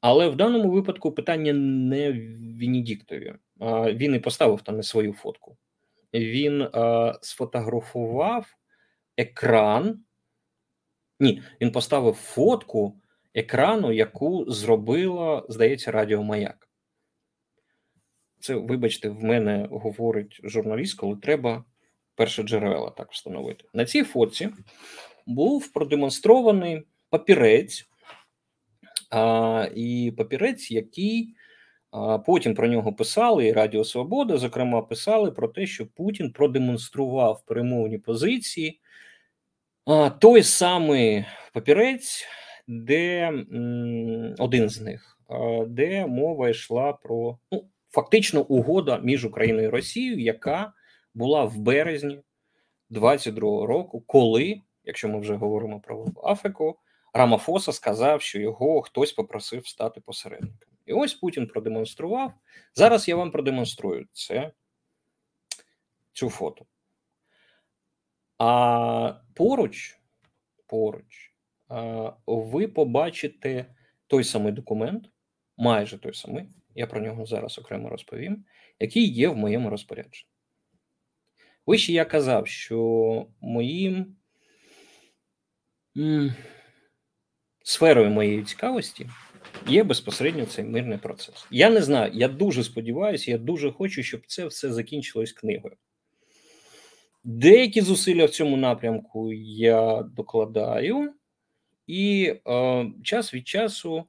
Але 0.07 0.29
в 0.29 0.37
даному 0.37 0.71
випадку 0.71 1.13
питання 1.13 1.53
не 1.53 2.13
в 2.13 2.59
Венедіктові. 2.59 3.35
Він 3.87 4.15
і 4.15 4.19
поставив 4.19 4.63
там 4.63 4.77
не 4.77 4.83
свою 4.83 5.13
фотку. 5.13 5.57
Він 6.15 6.69
сфотографував 7.21 8.47
екран. 9.17 10.05
Ні, 11.21 11.43
він 11.61 11.73
поставив 11.73 12.15
фотку 12.15 13.01
екрану, 13.35 13.93
яку 13.93 14.45
зробила, 14.51 15.47
здається, 15.49 15.91
Радіо 15.91 16.23
Маяк. 16.23 16.69
Це, 18.41 18.55
вибачте, 18.55 19.09
в 19.09 19.25
мене 19.25 19.69
говорить 19.71 20.41
журналіст, 20.45 20.99
коли 20.99 21.17
треба 21.17 21.65
перше 22.15 22.43
джерела 22.43 22.91
так 22.91 23.13
встановити. 23.13 23.65
На 23.75 23.85
цій 23.85 24.03
фотці 24.03 24.49
був 25.27 25.73
продемонстрований 25.73 26.83
папірець, 27.11 27.89
а, 29.11 29.69
і 29.75 30.15
папірець, 30.17 30.71
який 30.71 31.35
а, 31.91 32.19
потім 32.19 32.55
про 32.55 32.69
нього 32.69 32.93
писали, 32.93 33.47
і 33.47 33.53
Радіо 33.53 33.85
Свобода, 33.85 34.39
зокрема, 34.39 34.83
писали 34.83 35.31
про 35.31 35.49
те, 35.49 35.67
що 35.67 35.87
Путін 35.87 36.33
продемонстрував 36.33 37.43
перемовні 37.47 37.99
позиції. 37.99 38.81
А, 39.85 40.11
той 40.11 40.43
самий 40.43 41.25
папірець, 41.53 42.27
де 42.69 43.29
м, 43.29 44.35
один 44.39 44.69
з 44.69 44.81
них, 44.81 45.19
а, 45.29 45.65
де 45.69 46.07
мова 46.07 46.49
йшла 46.49 46.93
про 46.93 47.39
ну, 47.53 47.65
фактично 47.91 48.43
угода 48.43 48.99
між 48.99 49.25
Україною 49.25 49.67
і 49.67 49.71
Росією, 49.71 50.21
яка 50.21 50.73
була 51.15 51.45
в 51.45 51.59
березні 51.59 52.21
22-го 52.91 53.67
року, 53.67 54.05
коли, 54.07 54.61
якщо 54.85 55.09
ми 55.09 55.21
вже 55.21 55.35
говоримо 55.35 55.81
про 55.81 56.07
Африку, 56.25 56.79
Рамафоса 57.17 57.73
сказав, 57.73 58.23
що 58.23 58.41
його 58.41 58.83
хтось 58.83 59.13
попросив 59.13 59.67
стати 59.67 60.01
посередником. 60.01 60.69
І 60.87 60.93
ось 60.93 61.15
Путін 61.15 61.47
продемонстрував. 61.47 62.33
Зараз 62.75 63.09
я 63.09 63.17
вам 63.17 63.31
продемонструю 63.31 64.07
це 64.13 64.53
цю 66.13 66.31
фото. 66.31 66.67
А 68.39 69.15
поруч, 69.35 70.01
поруч, 70.67 71.35
ви 72.27 72.69
побачите 72.69 73.75
той 74.07 74.25
самий 74.25 74.53
документ, 74.53 75.11
майже 75.57 75.99
той 75.99 76.15
самий, 76.15 76.49
я 76.75 76.87
про 76.87 77.01
нього 77.01 77.27
зараз 77.27 77.59
окремо 77.59 77.89
розповім, 77.89 78.45
який 78.81 79.13
є 79.13 79.29
в 79.29 79.37
моєму 79.37 79.71
розпорядженні. 79.71 80.31
Вище 81.67 81.93
я 81.93 82.05
казав, 82.05 82.47
що 82.47 83.27
моїм 83.41 84.17
сферою 87.67 88.11
моєї 88.11 88.43
цікавості 88.43 89.11
є 89.67 89.85
безпосередньо 89.85 90.47
цей 90.47 90.65
мирний 90.65 90.99
процес. 90.99 91.47
Я 91.51 91.71
не 91.71 91.83
знаю, 91.83 92.13
я 92.15 92.29
дуже 92.29 92.65
сподіваюся, 92.65 93.31
я 93.31 93.39
дуже 93.39 93.73
хочу, 93.73 94.03
щоб 94.03 94.21
це 94.27 94.47
все 94.47 94.73
закінчилось 94.73 95.33
книгою. 95.33 95.77
Деякі 97.25 97.81
зусилля 97.81 98.25
в 98.25 98.31
цьому 98.31 98.57
напрямку 98.57 99.33
я 99.33 100.03
докладаю, 100.03 101.13
і 101.87 102.35
е, 102.47 102.87
час 103.05 103.35
від 103.35 103.49
часу 103.49 104.05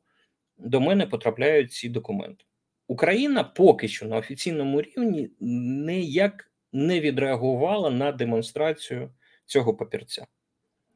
до 0.58 0.82
мене 0.82 1.08
потрапляють 1.08 1.72
ці 1.72 1.90
документи. 1.90 2.46
Україна 2.88 3.44
поки 3.44 3.88
що 3.88 4.06
на 4.06 4.18
офіційному 4.18 4.82
рівні 4.82 5.30
ніяк 5.40 6.52
не 6.74 7.00
відреагувала 7.00 7.90
на 7.90 8.12
демонстрацію 8.12 9.12
цього 9.46 9.74
папірця. 9.74 10.28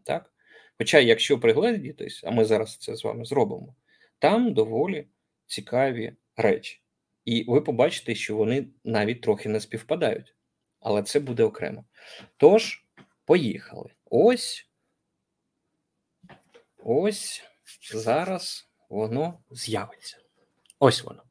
Так? 0.03 0.30
Хоча, 0.81 0.99
якщо 0.99 1.39
пригледітись, 1.39 2.23
а 2.23 2.31
ми 2.31 2.45
зараз 2.45 2.77
це 2.77 2.95
з 2.95 3.03
вами 3.03 3.25
зробимо, 3.25 3.75
там 4.19 4.53
доволі 4.53 5.07
цікаві 5.45 6.15
речі. 6.35 6.81
І 7.25 7.45
ви 7.47 7.61
побачите, 7.61 8.15
що 8.15 8.35
вони 8.35 8.67
навіть 8.83 9.21
трохи 9.21 9.49
не 9.49 9.59
співпадають. 9.59 10.35
Але 10.79 11.03
це 11.03 11.19
буде 11.19 11.43
окремо. 11.43 11.85
Тож, 12.37 12.85
поїхали. 13.25 13.89
Ось. 14.05 14.69
Ось 16.77 17.43
зараз 17.93 18.69
воно 18.89 19.39
з'явиться. 19.51 20.17
Ось 20.79 21.03
воно. 21.03 21.23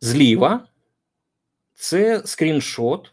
Зліва 0.00 0.68
це 1.74 2.26
скріншот, 2.26 3.12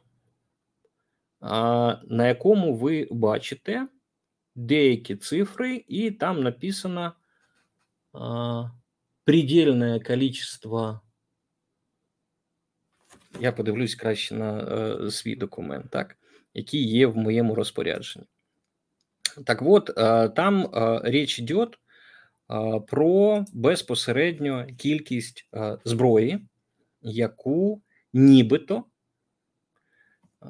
на 1.41 2.27
якому 2.27 2.75
ви 2.75 3.07
бачите 3.11 3.87
деякі 4.61 5.15
цифри, 5.15 5.83
і 5.87 6.11
там 6.11 6.43
написано 6.43 7.13
предельне 9.23 9.99
количество. 9.99 11.01
Я 13.39 13.51
подивлюсь 13.51 13.95
краще 13.95 14.35
на 14.35 14.59
е, 14.59 15.11
свій 15.11 15.35
документ, 15.35 15.89
так, 15.89 16.17
який 16.53 16.89
є 16.89 17.07
в 17.07 17.17
моєму 17.17 17.55
розпорядженні. 17.55 18.25
Так 19.45 19.61
от, 19.61 19.89
е, 19.97 20.29
там 20.29 20.61
е, 20.61 21.01
річ 21.03 21.39
йде 21.39 21.67
про 22.87 23.45
безпосередньо 23.53 24.67
кількість 24.77 25.49
зброї, 25.85 26.39
яку 27.01 27.81
нібито 28.13 28.83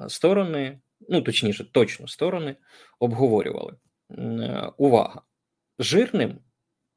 сторони, 0.07 0.79
ну 1.09 1.21
точніше, 1.21 1.71
точно 1.71 2.07
сторони 2.07 2.55
обговорювали. 2.99 3.75
Увага! 4.76 5.22
Жирним, 5.78 6.38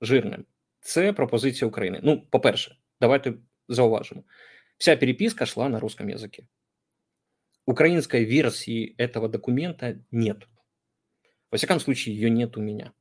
жирним 0.02 0.46
це 0.82 1.14
пропозиція 1.14 1.68
України. 1.68 2.00
Ну, 2.04 2.22
по-перше, 2.30 2.78
давайте 3.02 3.34
зауважимо. 3.68 4.24
Вся 4.78 4.96
переписка 4.98 5.46
шла 5.46 5.70
на 5.70 5.80
русском 5.80 6.10
языке. 6.10 6.44
Украинской 7.66 8.26
версии 8.26 8.96
этого 8.98 9.30
документа 9.30 10.00
нет. 10.12 10.48
Во 11.52 11.58
всяком 11.58 11.80
случае, 11.80 12.16
ее 12.16 12.30
нет 12.30 12.58
у 12.58 12.62
меня. 12.62 12.92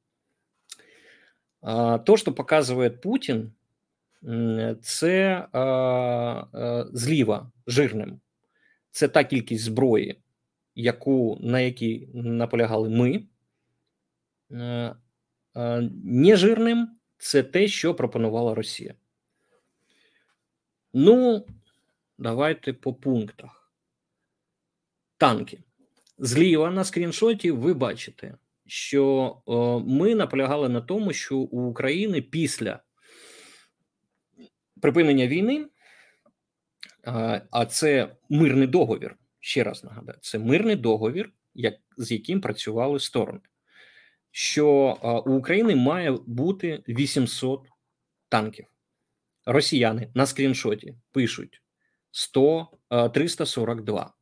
То, 1.61 2.16
что 2.16 2.33
показывает 2.33 3.01
Путин, 3.01 3.53
це 4.83 5.47
зліва 6.93 7.53
жирним. 7.66 8.20
Це 8.91 9.09
та 9.09 9.24
кількість 9.24 9.64
зброї, 9.64 10.22
яку, 10.74 11.39
на 11.41 11.61
якій 11.61 12.09
наполягали 12.14 12.89
ми. 12.89 13.26
Нежирним 16.04 16.89
це 17.18 17.43
те, 17.43 17.68
що 17.68 17.95
пропонувала 17.95 18.56
Росія. 18.56 18.95
Ну, 20.93 21.45
давайте 22.18 22.74
по 22.74 22.93
пунктах. 22.93 23.72
Танки. 25.18 25.60
Зліва 26.18 26.72
на 26.72 26.84
скріншоті 26.84 27.51
ви 27.51 27.74
бачите, 27.74 28.38
що 28.66 29.38
ми 29.88 30.16
наполягали 30.16 30.70
на 30.70 30.82
тому, 30.82 31.14
що 31.14 31.38
у 31.38 31.70
України 31.70 32.22
після 32.22 32.80
припинення 34.82 35.28
війни, 35.28 35.68
а 37.51 37.66
це 37.66 38.16
мирний 38.30 38.68
договір. 38.68 39.16
Ще 39.39 39.64
раз 39.64 39.84
нагадаю, 39.84 40.18
це 40.22 40.39
мирний 40.39 40.76
договір, 40.76 41.34
як, 41.54 41.76
з 41.97 42.12
яким 42.12 42.41
працювали 42.41 42.99
сторони. 42.99 43.39
Що 44.36 44.98
у 45.26 45.32
України 45.32 45.76
має 45.76 46.12
бути 46.12 46.84
800 46.88 47.68
танків. 48.30 48.66
Росіяни 49.46 50.12
на 50.14 50.26
скріншоті 50.26 50.96
пишуть 51.12 51.62
100, 52.12 52.68
342. 53.14 54.14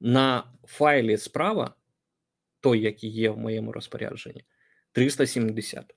На 0.00 0.52
файлі 0.64 1.16
справа, 1.16 1.74
той, 2.60 2.80
який 2.80 3.10
є 3.10 3.30
в 3.30 3.38
моєму 3.38 3.72
розпорядженні, 3.72 4.44
370. 4.92 5.94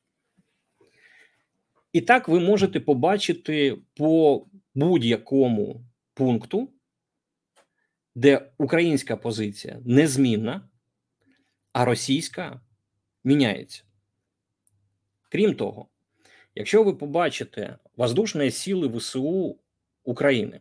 І 1.94 2.02
так 2.02 2.28
ви 2.28 2.40
можете 2.40 2.80
побачити 2.80 3.78
по 3.96 4.46
будь-якому 4.76 5.86
пункту, 6.14 6.74
де 8.16 8.52
українська 8.58 9.18
позиція 9.18 9.80
незмінна, 9.86 10.70
а 11.74 11.86
російська 11.86 12.62
міняється. 13.25 13.83
Крім 15.29 15.55
того, 15.55 15.89
якщо 16.55 16.83
ви 16.83 16.95
побачите 16.95 17.79
воздушні 17.97 18.51
сили 18.51 18.89
ВСУ 18.89 19.59
України, 20.05 20.61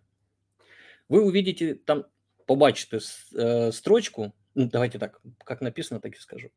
ви 1.09 1.19
увидите 1.19 1.75
там, 1.75 2.05
побачите 2.45 2.97
э, 2.97 3.71
строчку, 3.71 4.33
ну 4.55 4.69
давайте 4.69 4.99
так, 4.99 5.21
как 5.43 5.61
написано, 5.61 5.99
так 5.99 6.15
и 6.15 6.19
скажу. 6.19 6.49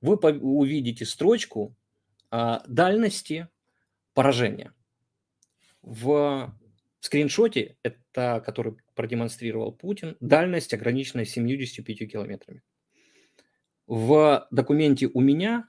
Вы 0.00 0.16
увидите 0.40 1.04
строчку 1.04 1.76
э, 2.30 2.60
дальности 2.66 3.48
поражения. 4.14 4.72
В 5.82 6.54
скриншоте, 7.00 7.76
это 7.82 8.40
который 8.40 8.76
продемонстрировал 8.94 9.72
Путин, 9.72 10.16
дальность 10.20 10.74
ограничена 10.74 11.24
75 11.24 12.10
километрами. 12.10 12.62
В 13.87 14.47
документе 14.51 15.07
у 15.07 15.21
меня 15.21 15.63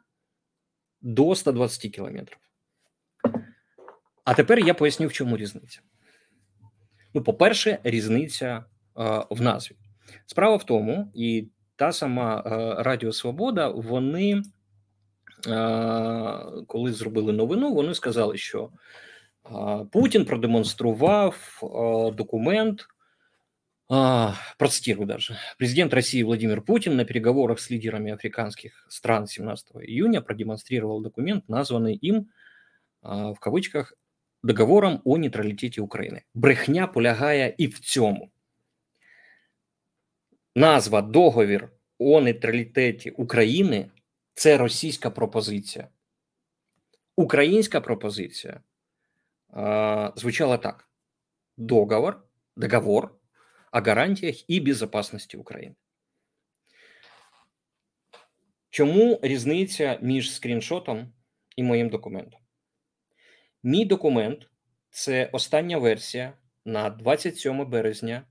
до 1.00 1.34
120 1.34 1.94
километров. 1.94 2.40
А 4.24 4.34
тепер 4.34 4.58
я 4.58 4.74
поясню, 4.74 5.06
в 5.08 5.12
чому 5.12 5.36
різниця. 5.36 5.80
Ну, 7.14 7.22
по-перше, 7.22 7.78
різниця 7.84 8.56
е, 8.56 8.64
в 9.30 9.40
назві. 9.40 9.76
Справа 10.26 10.56
в 10.56 10.64
тому, 10.64 11.12
і 11.14 11.48
та 11.76 11.92
сама 11.92 12.42
е, 12.46 12.82
Радіо 12.82 13.12
Свобода, 13.12 13.68
вони, 13.68 14.42
е, 15.46 16.42
коли 16.66 16.92
зробили 16.92 17.32
новину, 17.32 17.74
вони 17.74 17.94
сказали, 17.94 18.36
що 18.36 18.70
е, 19.46 19.50
Путін 19.92 20.24
продемонстрував 20.24 21.60
е, 21.62 22.16
документ. 22.16 22.86
Процитирую 23.88 25.06
даже. 25.06 25.36
Президент 25.56 25.94
России 25.94 26.22
Владимир 26.22 26.60
Путин 26.60 26.96
на 26.96 27.06
переговорах 27.06 27.58
с 27.58 27.70
лидерами 27.70 28.12
африканских 28.12 28.86
стран 28.90 29.26
17 29.26 29.76
июня 29.76 30.20
продемонстрировал 30.20 31.00
документ, 31.00 31.48
названный 31.48 31.94
им 31.94 32.30
в 33.02 33.36
кавычках 33.40 33.94
договором 34.42 35.00
о 35.04 35.18
нейтралітеті 35.18 35.80
України. 35.80 36.22
Брехня 36.34 36.86
полягає 36.86 37.54
і 37.58 37.66
в 37.66 37.78
цьому. 37.78 38.30
Назва 40.54 41.02
договір 41.02 41.70
о 41.98 42.20
нейтралітеті 42.20 43.10
України 43.10 43.90
це 44.34 44.58
російська 44.58 45.10
пропозиція. 45.10 45.88
Українська 47.16 47.80
пропозиція 47.80 48.60
звучала 50.16 50.56
так: 50.56 50.88
договор, 51.56 52.22
договор 52.56 53.17
о 53.72 53.80
гарантіях 53.80 54.50
і 54.50 54.60
безпечності 54.60 55.36
України. 55.36 55.74
Чому 58.70 59.20
різниця 59.22 59.98
між 60.02 60.34
скріншотом 60.34 61.12
і 61.56 61.62
моїм 61.62 61.88
документом? 61.88 62.40
Мій 63.62 63.84
документ 63.84 64.50
це 64.90 65.30
остання 65.32 65.78
версія 65.78 66.32
на 66.64 66.90
27 66.90 67.70
березня 67.70 68.26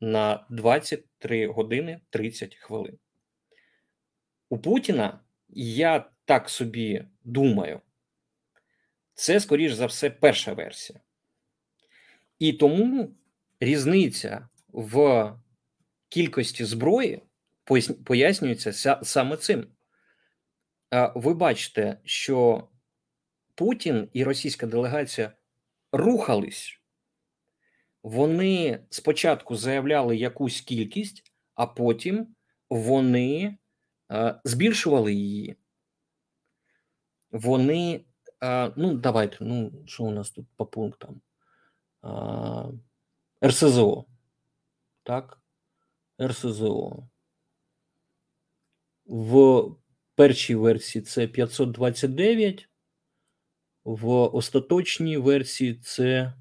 на 0.00 0.46
23 0.50 1.46
години 1.46 2.00
30 2.10 2.54
хвилин. 2.54 2.98
У 4.48 4.58
Путіна 4.58 5.20
я 5.48 6.10
так 6.24 6.50
собі 6.50 7.04
думаю, 7.24 7.80
це, 9.14 9.40
скоріш 9.40 9.72
за 9.72 9.86
все, 9.86 10.10
перша 10.10 10.52
версія. 10.52 11.00
І 12.38 12.52
тому 12.52 13.14
різниця 13.60 14.48
в 14.78 15.32
кількості 16.08 16.64
зброї 16.64 17.22
пояснюється 18.04 18.72
саме 19.02 19.36
цим. 19.36 19.66
Ви 21.14 21.34
бачите, 21.34 22.00
що 22.04 22.68
Путін 23.54 24.08
і 24.12 24.24
російська 24.24 24.66
делегація 24.66 25.32
рухались, 25.92 26.80
вони 28.02 28.86
спочатку 28.90 29.56
заявляли 29.56 30.16
якусь 30.16 30.60
кількість, 30.60 31.32
а 31.54 31.66
потім 31.66 32.34
вони 32.70 33.58
збільшували 34.44 35.14
її. 35.14 35.56
Вони, 37.30 38.04
ну, 38.76 38.94
давайте, 38.94 39.36
ну, 39.40 39.72
що 39.86 40.04
у 40.04 40.10
нас 40.10 40.30
тут 40.30 40.46
по 40.56 40.66
пунктам? 40.66 41.20
РСЗО. 43.44 44.04
Так, 45.08 45.38
РСЗО. 46.22 47.08
В 49.06 49.64
першій 50.14 50.54
версії 50.54 51.02
це 51.02 51.26
529. 51.26 52.68
В 53.84 54.08
остаточній 54.08 55.16
версії 55.16 55.74
це. 55.74 56.32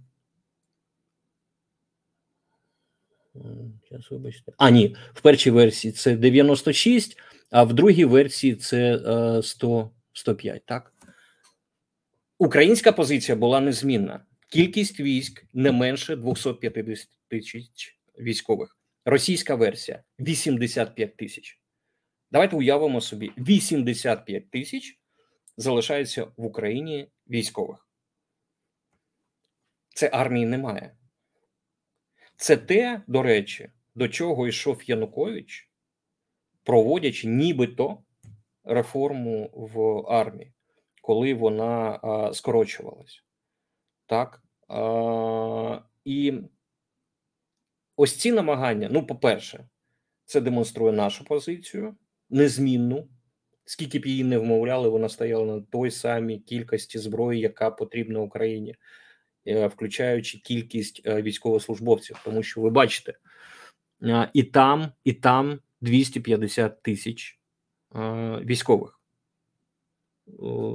Зараз 3.89 4.11
вибачте. 4.11 4.51
А, 4.57 4.69
ні, 4.69 4.95
в 5.13 5.21
першій 5.21 5.51
версії 5.51 5.91
це 5.91 6.15
96, 6.15 7.17
а 7.49 7.63
в 7.63 7.73
другій 7.73 8.05
версії 8.05 8.55
це 8.55 8.99
100, 9.43 9.91
105, 10.13 10.65
так? 10.65 10.93
Українська 12.37 12.91
позиція 12.91 13.35
була 13.35 13.59
незмінна. 13.59 14.25
Кількість 14.49 14.99
військ 14.99 15.45
не 15.53 15.71
менше 15.71 16.15
250 16.15 17.09
тисяч 17.29 17.96
військових. 18.19 18.77
Російська 19.05 19.55
версія 19.55 20.03
85 20.19 21.17
тисяч. 21.17 21.61
Давайте 22.31 22.55
уявимо 22.55 23.01
собі: 23.01 23.31
85 23.37 24.49
тисяч 24.49 24.99
залишається 25.57 26.23
в 26.37 26.45
Україні 26.45 27.07
військових. 27.29 27.87
Це 29.89 30.09
армії 30.13 30.45
немає. 30.45 30.97
Це 32.35 32.57
те, 32.57 33.01
до 33.07 33.23
речі, 33.23 33.71
до 33.95 34.07
чого 34.07 34.47
йшов 34.47 34.83
Янукович, 34.83 35.69
проводячи 36.63 37.27
нібито 37.27 38.03
реформу 38.63 39.49
в 39.53 40.07
армії, 40.11 40.53
коли 41.01 41.33
вона 41.33 41.99
а, 42.03 42.33
скорочувалась. 42.33 43.23
Так. 44.05 44.43
А, 44.67 45.81
І 46.05 46.33
ось 47.97 48.15
ці 48.15 48.31
намагання, 48.31 48.89
ну, 48.91 49.05
по-перше, 49.05 49.67
це 50.25 50.41
демонструє 50.41 50.93
нашу 50.93 51.25
позицію 51.25 51.95
незмінну. 52.29 53.07
Скільки 53.65 53.99
б 53.99 54.05
її 54.05 54.23
не 54.23 54.37
вмовляли, 54.37 54.89
вона 54.89 55.09
стояла 55.09 55.45
на 55.45 55.61
той 55.61 55.91
самій 55.91 56.39
кількості 56.39 56.99
зброї, 56.99 57.39
яка 57.39 57.71
потрібна 57.71 58.19
Україні, 58.19 58.75
е, 59.47 59.67
включаючи 59.67 60.37
кількість 60.37 61.01
е, 61.05 61.21
військовослужбовців, 61.21 62.21
тому 62.25 62.43
що 62.43 62.61
ви 62.61 62.69
бачите, 62.69 63.13
е, 64.03 64.29
і 64.33 64.43
там, 64.43 64.91
і 65.03 65.13
там 65.13 65.59
250 65.81 66.81
тисяч 66.81 67.39
військових 68.41 68.99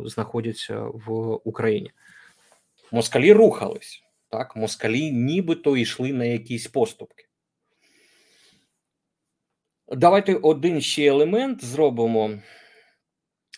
знаходяться 0.04 0.80
в 0.80 1.40
Україні. 1.44 1.90
Москалі 2.92 3.32
рухались 3.32 4.02
так, 4.32 4.56
москалі 4.56 5.10
нібито 5.10 5.76
йшли 5.76 6.12
на 6.12 6.24
якісь 6.24 6.66
поступки. 6.66 7.24
Давайте 9.88 10.34
один 10.34 10.80
ще 10.80 11.06
елемент 11.06 11.64
зробимо. 11.64 12.30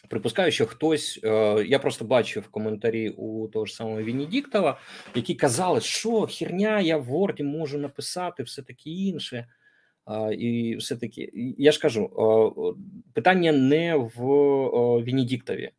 Припускаю, 0.09 0.53
що 0.53 0.67
хтось, 0.67 1.21
е, 1.25 1.65
я 1.69 1.79
просто 1.79 2.05
бачив 2.05 2.49
коментарі 2.49 3.09
у 3.09 3.49
того 3.49 3.67
ж 3.67 3.75
самого 3.75 4.03
Венедіктова, 4.03 4.81
які 5.15 5.35
казали, 5.35 5.81
що 5.81 6.27
херня, 6.27 6.81
я 6.81 6.97
в 6.97 7.11
Word 7.11 7.43
можу 7.43 7.79
написати 7.79 8.43
все 8.43 8.63
таке 8.63 8.91
інше. 8.91 9.49
І 10.39 10.77
все 10.77 10.97
таки, 10.97 11.31
я 11.59 11.73
ж 11.73 11.81
кажу, 11.81 12.11
питання 13.15 13.53
не 13.53 13.97
в 13.97 14.21
Венедіктові. 15.05 15.71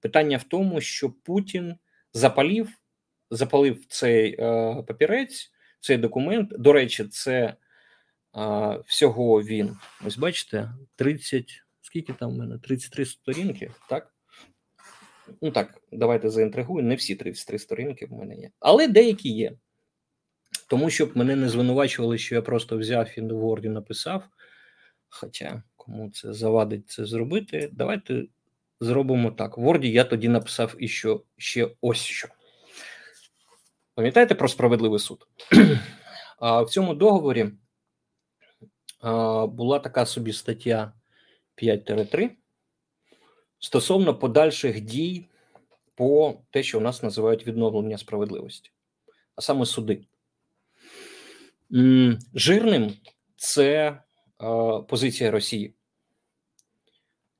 Питання 0.00 0.36
в 0.36 0.44
тому, 0.44 0.80
що 0.80 1.10
Путін 1.10 1.74
запалив, 2.12 2.79
запалив 3.30 3.84
цей 3.88 4.36
е, 4.38 4.74
папірець, 4.86 5.50
цей 5.80 5.96
документ. 5.96 6.50
До 6.58 6.72
речі, 6.72 7.04
це 7.04 7.54
всього 8.86 9.42
він. 9.42 9.76
Ось 10.06 10.18
бачите, 10.18 10.72
30 10.96 11.62
скільки 11.90 12.12
там 12.12 12.30
в 12.30 12.38
мене? 12.38 12.58
33 12.58 13.04
сторінки, 13.04 13.70
так? 13.88 14.14
Ну 15.42 15.50
так, 15.50 15.80
давайте 15.92 16.30
заінтригую. 16.30 16.84
Не 16.84 16.94
всі 16.94 17.14
33 17.14 17.58
сторінки 17.58 18.06
в 18.06 18.12
мене 18.12 18.36
є, 18.36 18.50
але 18.60 18.88
деякі 18.88 19.28
є. 19.28 19.52
Тому 20.68 20.90
щоб 20.90 21.16
мене 21.16 21.36
не 21.36 21.48
звинувачували, 21.48 22.18
що 22.18 22.34
я 22.34 22.42
просто 22.42 22.78
взяв 22.78 23.18
і 23.18 23.20
в 23.20 23.44
Word 23.44 23.68
написав. 23.68 24.24
Хоча 25.08 25.62
кому 25.76 26.10
це 26.10 26.32
завадить 26.32 26.90
це 26.90 27.04
зробити, 27.04 27.68
давайте 27.72 28.24
зробимо 28.80 29.30
так. 29.30 29.58
В 29.58 29.60
Word 29.60 29.84
я 29.84 30.04
тоді 30.04 30.28
написав 30.28 30.74
і 30.78 30.88
що 30.88 31.22
ще 31.36 31.70
ось 31.80 32.02
що. 32.02 32.28
Пам'ятаєте 34.00 34.34
про 34.34 34.48
справедливий 34.48 34.98
суд? 34.98 35.26
В 36.40 36.66
цьому 36.70 36.94
договорі 36.94 37.50
була 39.48 39.78
така 39.78 40.06
собі 40.06 40.32
стаття 40.32 40.92
5-3 41.62 42.30
стосовно 43.58 44.14
подальших 44.14 44.80
дій 44.80 45.26
по 45.94 46.34
те, 46.50 46.62
що 46.62 46.78
у 46.78 46.80
нас 46.80 47.02
називають 47.02 47.46
відновлення 47.46 47.98
справедливості, 47.98 48.70
а 49.36 49.40
саме 49.40 49.66
суди. 49.66 50.04
Жирним 52.34 52.92
це 53.36 53.98
позиція 54.88 55.30
Росії, 55.30 55.74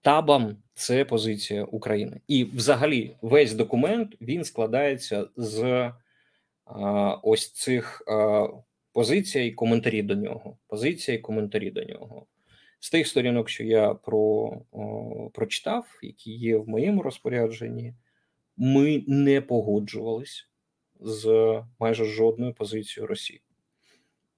табам 0.01 0.57
це 0.75 1.05
позиція 1.05 1.65
України. 1.65 2.21
І, 2.29 2.45
взагалі, 2.45 3.17
весь 3.23 3.55
документ 3.55 4.17
він 4.21 4.45
складається 4.45 5.29
з 5.37 5.93
ось 7.23 7.53
цих 7.53 8.03
позицій 8.93 9.41
і 9.41 9.53
коментарі 9.53 10.03
до 10.03 10.14
нього. 10.14 10.59
Позиція 10.66 11.16
і 11.16 11.21
коментарі 11.21 11.71
до 11.71 11.85
нього. 11.85 12.27
З 12.81 12.91
тих 12.91 13.07
сторінок, 13.07 13.49
що 13.49 13.64
я 13.64 13.95
про, 13.95 14.53
о, 14.73 15.31
прочитав, 15.35 15.99
які 16.03 16.33
є 16.33 16.57
в 16.57 16.68
моєму 16.68 17.03
розпорядженні, 17.03 17.95
ми 18.57 19.05
не 19.07 19.41
погоджувались 19.41 20.49
з 21.01 21.55
майже 21.79 22.05
жодною 22.05 22.55
позицією 22.55 23.07
Росії. 23.07 23.43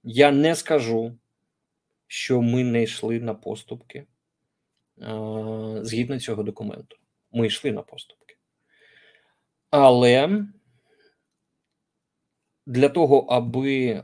Я 0.03 0.31
не 0.31 0.55
скажу, 0.55 1.17
що 2.07 2.41
ми 2.41 2.63
не 2.63 2.83
йшли 2.83 3.19
на 3.19 3.33
поступки 3.33 3.99
е, 3.99 4.05
згідно 5.81 6.19
цього 6.19 6.43
документу. 6.43 6.97
Ми 7.31 7.47
йшли 7.47 7.71
на 7.71 7.81
поступки. 7.81 8.37
Але 9.69 10.37
для 12.65 12.89
того, 12.89 13.17
аби 13.19 14.03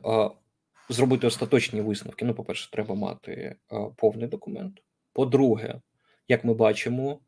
зробити 0.89 1.27
остаточні 1.27 1.81
висновки, 1.81 2.25
ну, 2.25 2.33
по-перше, 2.33 2.71
треба 2.71 2.95
мати 2.95 3.55
повний 3.95 4.27
документ. 4.27 4.83
По-друге, 5.13 5.81
як 6.27 6.43
ми 6.43 6.53
бачимо, 6.53 7.19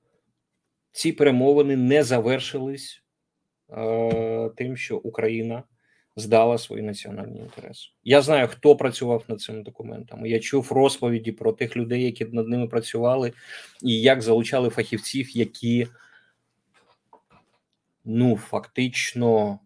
ці 0.91 1.11
перемовини 1.11 1.75
не 1.75 2.03
завершились 2.03 3.03
тим, 4.55 4.77
що 4.77 4.97
Україна 4.97 5.63
здала 6.15 6.57
свої 6.57 6.81
національні 6.81 7.39
інтереси. 7.39 7.89
Я 8.03 8.21
знаю, 8.21 8.47
хто 8.47 8.75
працював 8.75 9.23
над 9.27 9.41
цими 9.41 9.63
документами. 9.63 10.29
Я 10.29 10.39
чув 10.39 10.71
розповіді 10.71 11.31
про 11.31 11.53
тих 11.53 11.77
людей, 11.77 12.03
які 12.03 12.25
над 12.25 12.47
ними 12.47 12.67
працювали, 12.67 13.33
і 13.81 14.01
як 14.01 14.21
залучали 14.21 14.69
фахівців, 14.69 15.37
які 15.37 15.87
ну 18.05 18.37
фактично 18.37 19.59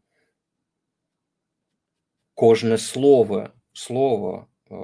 кожне 2.35 2.77
слово 2.77 3.49
слово 3.73 4.47
е, 4.71 4.75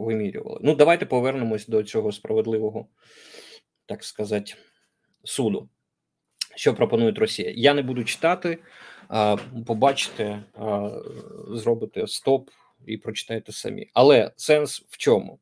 вимірювали. 0.00 0.60
Ну, 0.62 0.74
давайте 0.74 1.06
повернемось 1.06 1.66
до 1.66 1.82
цього 1.82 2.12
справедливого, 2.12 2.86
так 3.86 4.04
сказати, 4.04 4.54
суду. 5.24 5.68
Що 6.56 6.74
пропонує 6.74 7.12
Росія? 7.12 7.52
Я 7.56 7.74
не 7.74 7.82
буду 7.82 8.04
читати, 8.04 8.58
побачите, 9.66 10.42
зробите 11.48 12.06
стоп 12.06 12.50
і 12.86 12.96
прочитайте 12.96 13.52
самі. 13.52 13.90
Але 13.94 14.32
сенс 14.36 14.84
в 14.88 14.96
чому? 14.96 15.38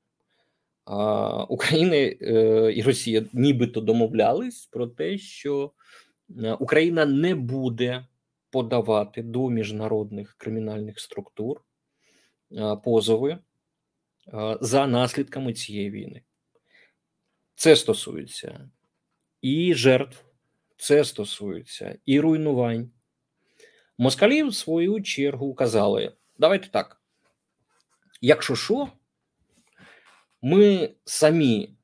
Україна 1.48 1.96
е, 1.96 2.72
і 2.76 2.82
Росія 2.82 3.24
нібито 3.32 3.80
домовлялись 3.80 4.66
про 4.66 4.86
те, 4.86 5.18
що 5.18 5.72
е, 6.44 6.52
Україна 6.52 7.06
не 7.06 7.34
буде 7.34 8.06
подавати 8.51 9.22
до 9.22 9.51
міжнародних 9.51 10.34
кримінальних 10.38 11.01
структур 11.01 11.64
позови 12.84 13.38
за 14.61 14.86
наслідками 14.86 15.53
цієї 15.53 15.90
війни. 15.90 16.22
Це 17.55 17.76
стосується 17.76 18.70
і 19.42 19.74
жертв, 19.74 20.24
це 20.76 21.05
стосується 21.05 21.99
і 22.07 22.20
руйнувань. 22.20 22.90
Москалі, 23.99 24.42
в 24.42 24.55
свою 24.55 25.03
чергу, 25.03 25.55
казали: 25.55 26.12
давайте 26.38 26.68
так. 26.68 27.03
Якщо 28.20 28.57
що, 28.57 28.88
ми 30.42 30.94
самі 31.05 31.76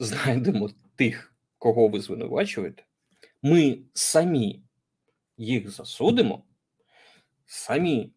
знайдемо 0.00 0.70
тих, 0.96 1.34
кого 1.58 1.88
ви 1.88 2.00
звинувачуєте, 2.00 2.84
ми 3.42 3.78
самі 3.94 4.62
їх 5.38 5.70
засудимо, 5.70 6.44
самі 7.46 8.12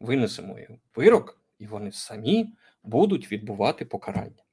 винесемо 0.00 0.58
вирок, 0.94 1.42
і 1.58 1.66
вони 1.66 1.92
самі 1.92 2.54
будуть 2.82 3.32
відбувати 3.32 3.84
покарання. 3.84 4.44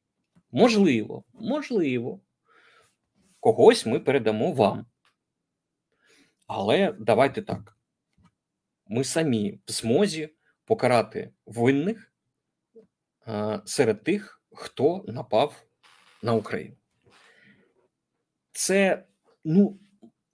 Можливо, 0.52 1.24
можливо, 1.34 2.20
когось 3.40 3.86
ми 3.86 4.00
передамо 4.00 4.52
вам. 4.52 4.86
Але 6.48 6.96
давайте 7.00 7.42
так. 7.42 7.78
Ми 8.88 9.04
самі 9.04 9.60
в 9.66 9.72
змозі 9.72 10.30
покарати 10.66 11.34
винних 11.46 12.14
а, 13.26 13.62
серед 13.66 14.04
тих, 14.04 14.42
хто 14.52 15.06
напав 15.08 15.64
на 16.22 16.34
Україну. 16.34 16.76
Це 18.52 19.06
ну, 19.44 19.80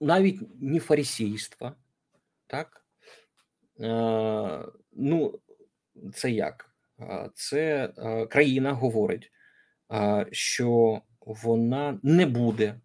навіть 0.00 0.40
не 0.62 0.80
фарисійство, 0.80 1.72
так? 2.46 2.84
А, 3.80 4.62
Ну, 4.92 5.38
це 6.14 6.30
як? 6.30 6.70
Це 7.34 7.88
країна 8.30 8.72
говорить, 8.72 9.32
що 10.30 11.00
вона 11.20 12.00
не 12.02 12.26
буде 12.26 12.80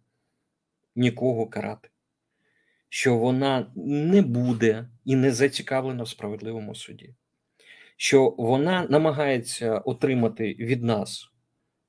нікого 0.96 1.46
карати, 1.46 1.88
що 2.88 3.16
вона 3.16 3.72
не 3.76 4.22
буде 4.22 4.88
і 5.04 5.16
не 5.16 5.32
зацікавлена 5.32 6.02
в 6.02 6.08
справедливому 6.08 6.74
суді, 6.74 7.14
що 7.96 8.34
вона 8.38 8.86
намагається 8.90 9.78
отримати 9.78 10.54
від 10.54 10.82
нас, 10.82 11.30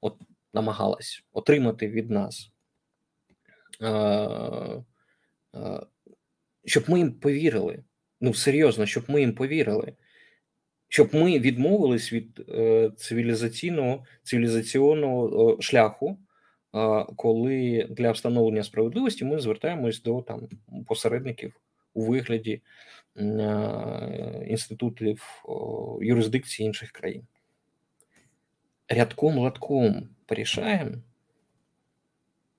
от 0.02 0.22
намагалась 0.54 1.24
отримати 1.34 1.88
від 1.88 2.10
нас, 2.10 2.52
щоб 6.66 6.90
ми 6.90 7.00
їм 7.00 7.12
повірили. 7.12 7.84
Ну, 8.22 8.34
серйозно, 8.34 8.86
щоб 8.86 9.04
ми 9.08 9.22
їм 9.22 9.34
повірили 9.34 9.94
щоб 10.94 11.16
ми 11.16 11.40
відмовились 11.40 12.14
від 12.14 12.40
е, 12.50 12.92
цивілізаційного 12.98 14.06
цивілізаційного 14.24 15.58
шляху, 15.62 16.18
коли 17.16 17.88
для 17.90 18.12
встановлення 18.12 18.64
справедливості 18.64 19.26
ми 19.26 19.40
звертаємось 19.40 20.02
до 20.02 20.22
там 20.22 20.48
посередників 20.88 21.60
у 21.94 22.06
вигляді 22.06 22.62
інститутів 24.48 25.44
юрисдикції 26.02 26.68
інших 26.68 26.92
країн. 26.92 27.28
Рядком 28.88 29.38
латком 29.38 30.10
порішаємо, 30.26 30.92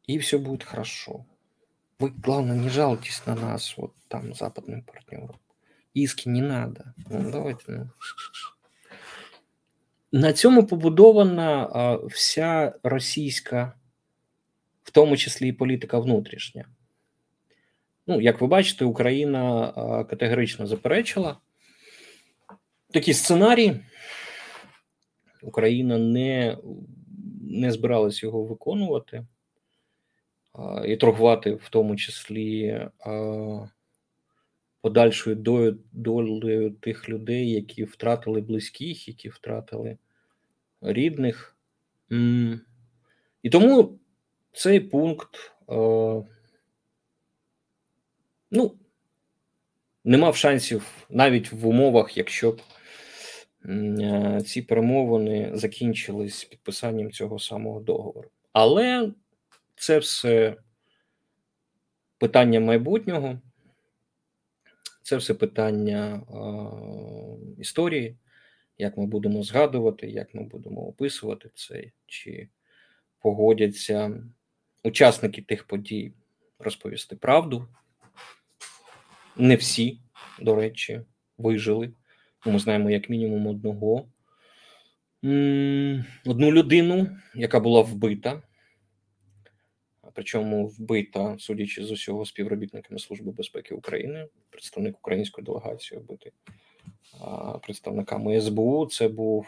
і 0.07 0.19
все 0.19 0.39
буде 0.39 0.65
хорошо. 0.65 1.25
Вы, 1.99 2.11
главное, 2.11 2.57
не 2.57 2.69
жалуйтесь 2.69 3.27
на 3.27 3.35
нас, 3.35 3.77
вот 3.77 3.93
там, 4.09 4.35
западным 4.35 4.83
партнерам. 4.83 5.39
Іски 5.95 6.29
не 6.29 6.43
надо. 6.43 6.85
Ну, 7.11 7.31
давайте. 7.31 7.65
Ну. 7.69 7.91
На 10.13 10.33
цьому 10.33 10.67
побудована 10.67 11.71
а, 11.73 11.95
вся 12.07 12.75
російська, 12.83 13.73
в 14.83 14.91
тому 14.91 15.17
числі 15.17 15.49
і 15.49 15.53
політика 15.53 15.99
внутрішня. 15.99 16.65
Ну, 18.07 18.21
як 18.21 18.41
ви 18.41 18.47
бачите, 18.47 18.85
Україна 18.85 19.73
а, 19.77 20.05
категорично 20.05 20.67
заперечила 20.67 21.39
такі 22.91 23.15
сценарії. 23.15 23.81
Україна 25.43 25.99
не 25.99 26.59
не 27.51 27.73
збиралась 27.73 28.23
його 28.23 28.45
виконувати 28.45 29.27
і 30.87 30.97
торгувати 30.97 31.55
в 31.55 31.69
тому 31.69 31.97
числі. 31.97 32.81
Подальшою 34.81 35.37
долею 35.93 36.71
тих 36.71 37.09
людей, 37.09 37.51
які 37.51 37.85
втратили 37.85 38.41
близьких, 38.41 39.09
які 39.09 39.29
втратили 39.29 39.99
рідних. 40.81 41.57
І 43.43 43.51
тому 43.51 43.99
цей 44.53 44.81
пункт 44.81 45.53
ну, 48.51 48.75
не 50.05 50.19
мав 50.19 50.37
шансів 50.37 51.07
навіть 51.11 51.53
в 51.53 51.67
умовах, 51.67 52.17
якщо 52.17 52.53
б 52.53 52.61
ці 54.47 54.63
перемовини 54.63 55.51
закінчились 55.55 56.45
підписанням 56.45 57.13
цього 57.13 57.39
самого 57.39 57.81
договору. 57.81 58.31
Але 58.53 59.13
це 59.77 59.99
все 59.99 60.57
питання 62.19 62.61
майбутнього. 62.61 63.41
Це 65.03 65.17
все 65.17 65.35
питання 65.35 66.15
е, 66.15 67.61
історії, 67.61 68.17
як 68.79 68.97
ми 68.97 69.07
будемо 69.07 69.43
згадувати, 69.43 70.07
як 70.07 70.35
ми 70.35 70.43
будемо 70.43 70.81
описувати 70.81 71.51
це, 71.55 71.85
чи 72.07 72.49
погодяться 73.19 74.23
учасники 74.85 75.43
тих 75.43 75.65
подій 75.65 76.13
розповісти 76.59 77.17
правду. 77.17 77.69
Не 79.37 79.57
всі, 79.57 80.01
до 80.41 80.55
речі, 80.55 81.01
вижили. 81.39 81.93
Ми 82.47 82.59
знаємо 82.59 82.91
як 82.91 83.11
мінімум 83.11 83.47
одного. 83.47 84.09
Одну 86.27 86.53
людину, 86.53 87.17
яка 87.35 87.61
була 87.61 87.81
вбита 87.81 88.43
причому 90.15 90.67
вбита, 90.67 91.37
судячи 91.39 91.85
з 91.85 91.91
усього, 91.91 92.27
співробітниками 92.27 92.99
Служби 92.99 93.33
безпеки 93.33 93.75
України, 93.75 94.29
представник 94.51 94.99
української 94.99 95.45
делегації 95.45 96.01
вбитий 96.01 96.33
представниками 97.63 98.41
СБУ. 98.41 98.87
Це 98.87 99.09
був 99.09 99.47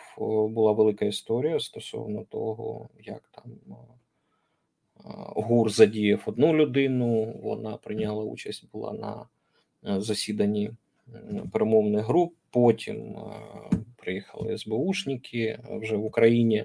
була 0.50 0.72
велика 0.72 1.04
історія 1.04 1.60
стосовно 1.60 2.24
того, 2.24 2.88
як 3.04 3.22
там 3.30 3.76
ГУР 5.36 5.70
задіяв 5.70 6.22
одну 6.26 6.54
людину. 6.54 7.40
Вона 7.42 7.76
прийняла 7.76 8.24
участь 8.24 8.70
була 8.72 8.92
на 8.92 10.00
засіданні 10.00 10.70
перемовних 11.52 12.06
груп. 12.06 12.34
Потім 12.50 12.96
е, 12.96 13.76
приїхали 13.96 14.58
СБУшники 14.58 15.58
вже 15.70 15.96
в 15.96 16.04
Україні, 16.04 16.64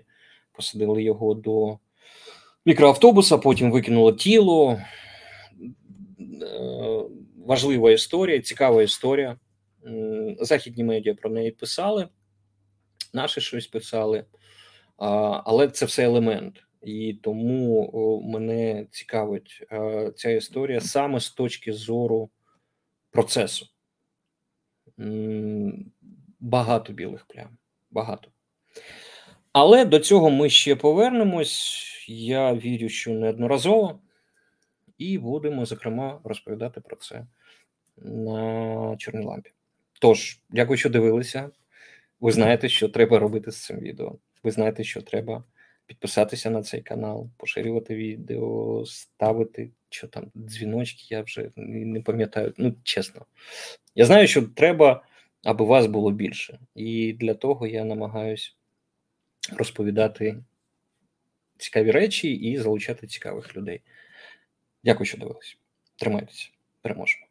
посадили 0.52 1.04
його 1.04 1.34
до 1.34 1.78
мікроавтобуса, 2.66 3.38
потім 3.38 3.72
викинуло 3.72 4.12
тіло. 4.12 4.82
Е, 6.42 7.04
Важлива 7.46 7.92
історія, 7.92 8.40
цікава 8.40 8.84
історія. 8.84 9.38
Західні 10.40 10.84
медіа 10.84 11.14
про 11.14 11.30
неї 11.30 11.52
писали, 11.52 12.08
наші 13.14 13.42
щось 13.42 13.68
писали, 13.68 14.26
але 14.98 15.68
це 15.68 15.86
все 15.86 16.04
елемент. 16.04 16.64
І 16.82 17.14
тому 17.14 18.22
мене 18.26 18.86
цікавить 18.92 19.64
е, 19.72 20.12
ця 20.16 20.30
історія 20.30 20.82
саме 20.82 21.20
з 21.20 21.30
точки 21.30 21.74
зору 21.74 22.30
процесу. 23.12 23.68
Багато 26.40 26.94
білих 26.94 27.26
плям. 27.26 27.58
Багато. 27.92 28.30
Але 29.54 29.86
до 29.86 30.00
цього 30.00 30.30
ми 30.30 30.50
ще 30.50 30.76
повернемось. 30.76 31.91
Я 32.10 32.54
вірю, 32.54 32.90
що 32.90 33.12
неодноразово, 33.12 34.00
і 34.98 35.18
будемо, 35.18 35.66
зокрема, 35.66 36.20
розповідати 36.24 36.82
про 36.82 36.96
це 36.96 37.26
на 37.98 38.96
Чорній 38.98 39.26
лампі. 39.26 39.52
Тож, 40.00 40.40
дякую, 40.50 40.78
що 40.78 40.90
дивилися. 40.90 41.50
Ви 42.20 42.32
знаєте, 42.32 42.70
що 42.70 42.90
треба 42.90 43.20
робити 43.20 43.52
з 43.52 43.66
цим 43.66 43.80
відео. 43.80 44.16
Ви 44.44 44.52
знаєте, 44.52 44.84
що 44.84 45.02
треба 45.02 45.44
підписатися 45.86 46.50
на 46.50 46.64
цей 46.64 46.82
канал, 46.82 47.30
поширювати 47.38 47.96
відео, 47.96 48.84
ставити 48.86 49.72
що 49.94 50.08
там, 50.08 50.32
дзвіночки, 50.36 51.04
я 51.10 51.22
вже 51.22 51.52
не 51.56 52.02
пам'ятаю. 52.02 52.54
Ну, 52.58 52.76
чесно. 52.84 53.26
Я 53.96 54.06
знаю, 54.06 54.28
що 54.28 54.42
треба, 54.42 55.04
аби 55.44 55.66
вас 55.66 55.86
було 55.86 56.12
більше. 56.12 56.60
І 56.76 57.14
для 57.14 57.34
того 57.34 57.68
я 57.68 57.84
намагаюсь 57.84 58.56
розповідати 59.52 60.44
цікаві 61.62 61.92
речі 61.92 62.34
і 62.34 62.58
залучати 62.58 63.08
цікавих 63.08 63.58
людей. 63.58 63.82
Дякую, 64.84 65.08
що 65.08 65.18
дивились. 65.18 65.58
Тримайтеся, 65.96 66.50
переможемо. 66.82 67.31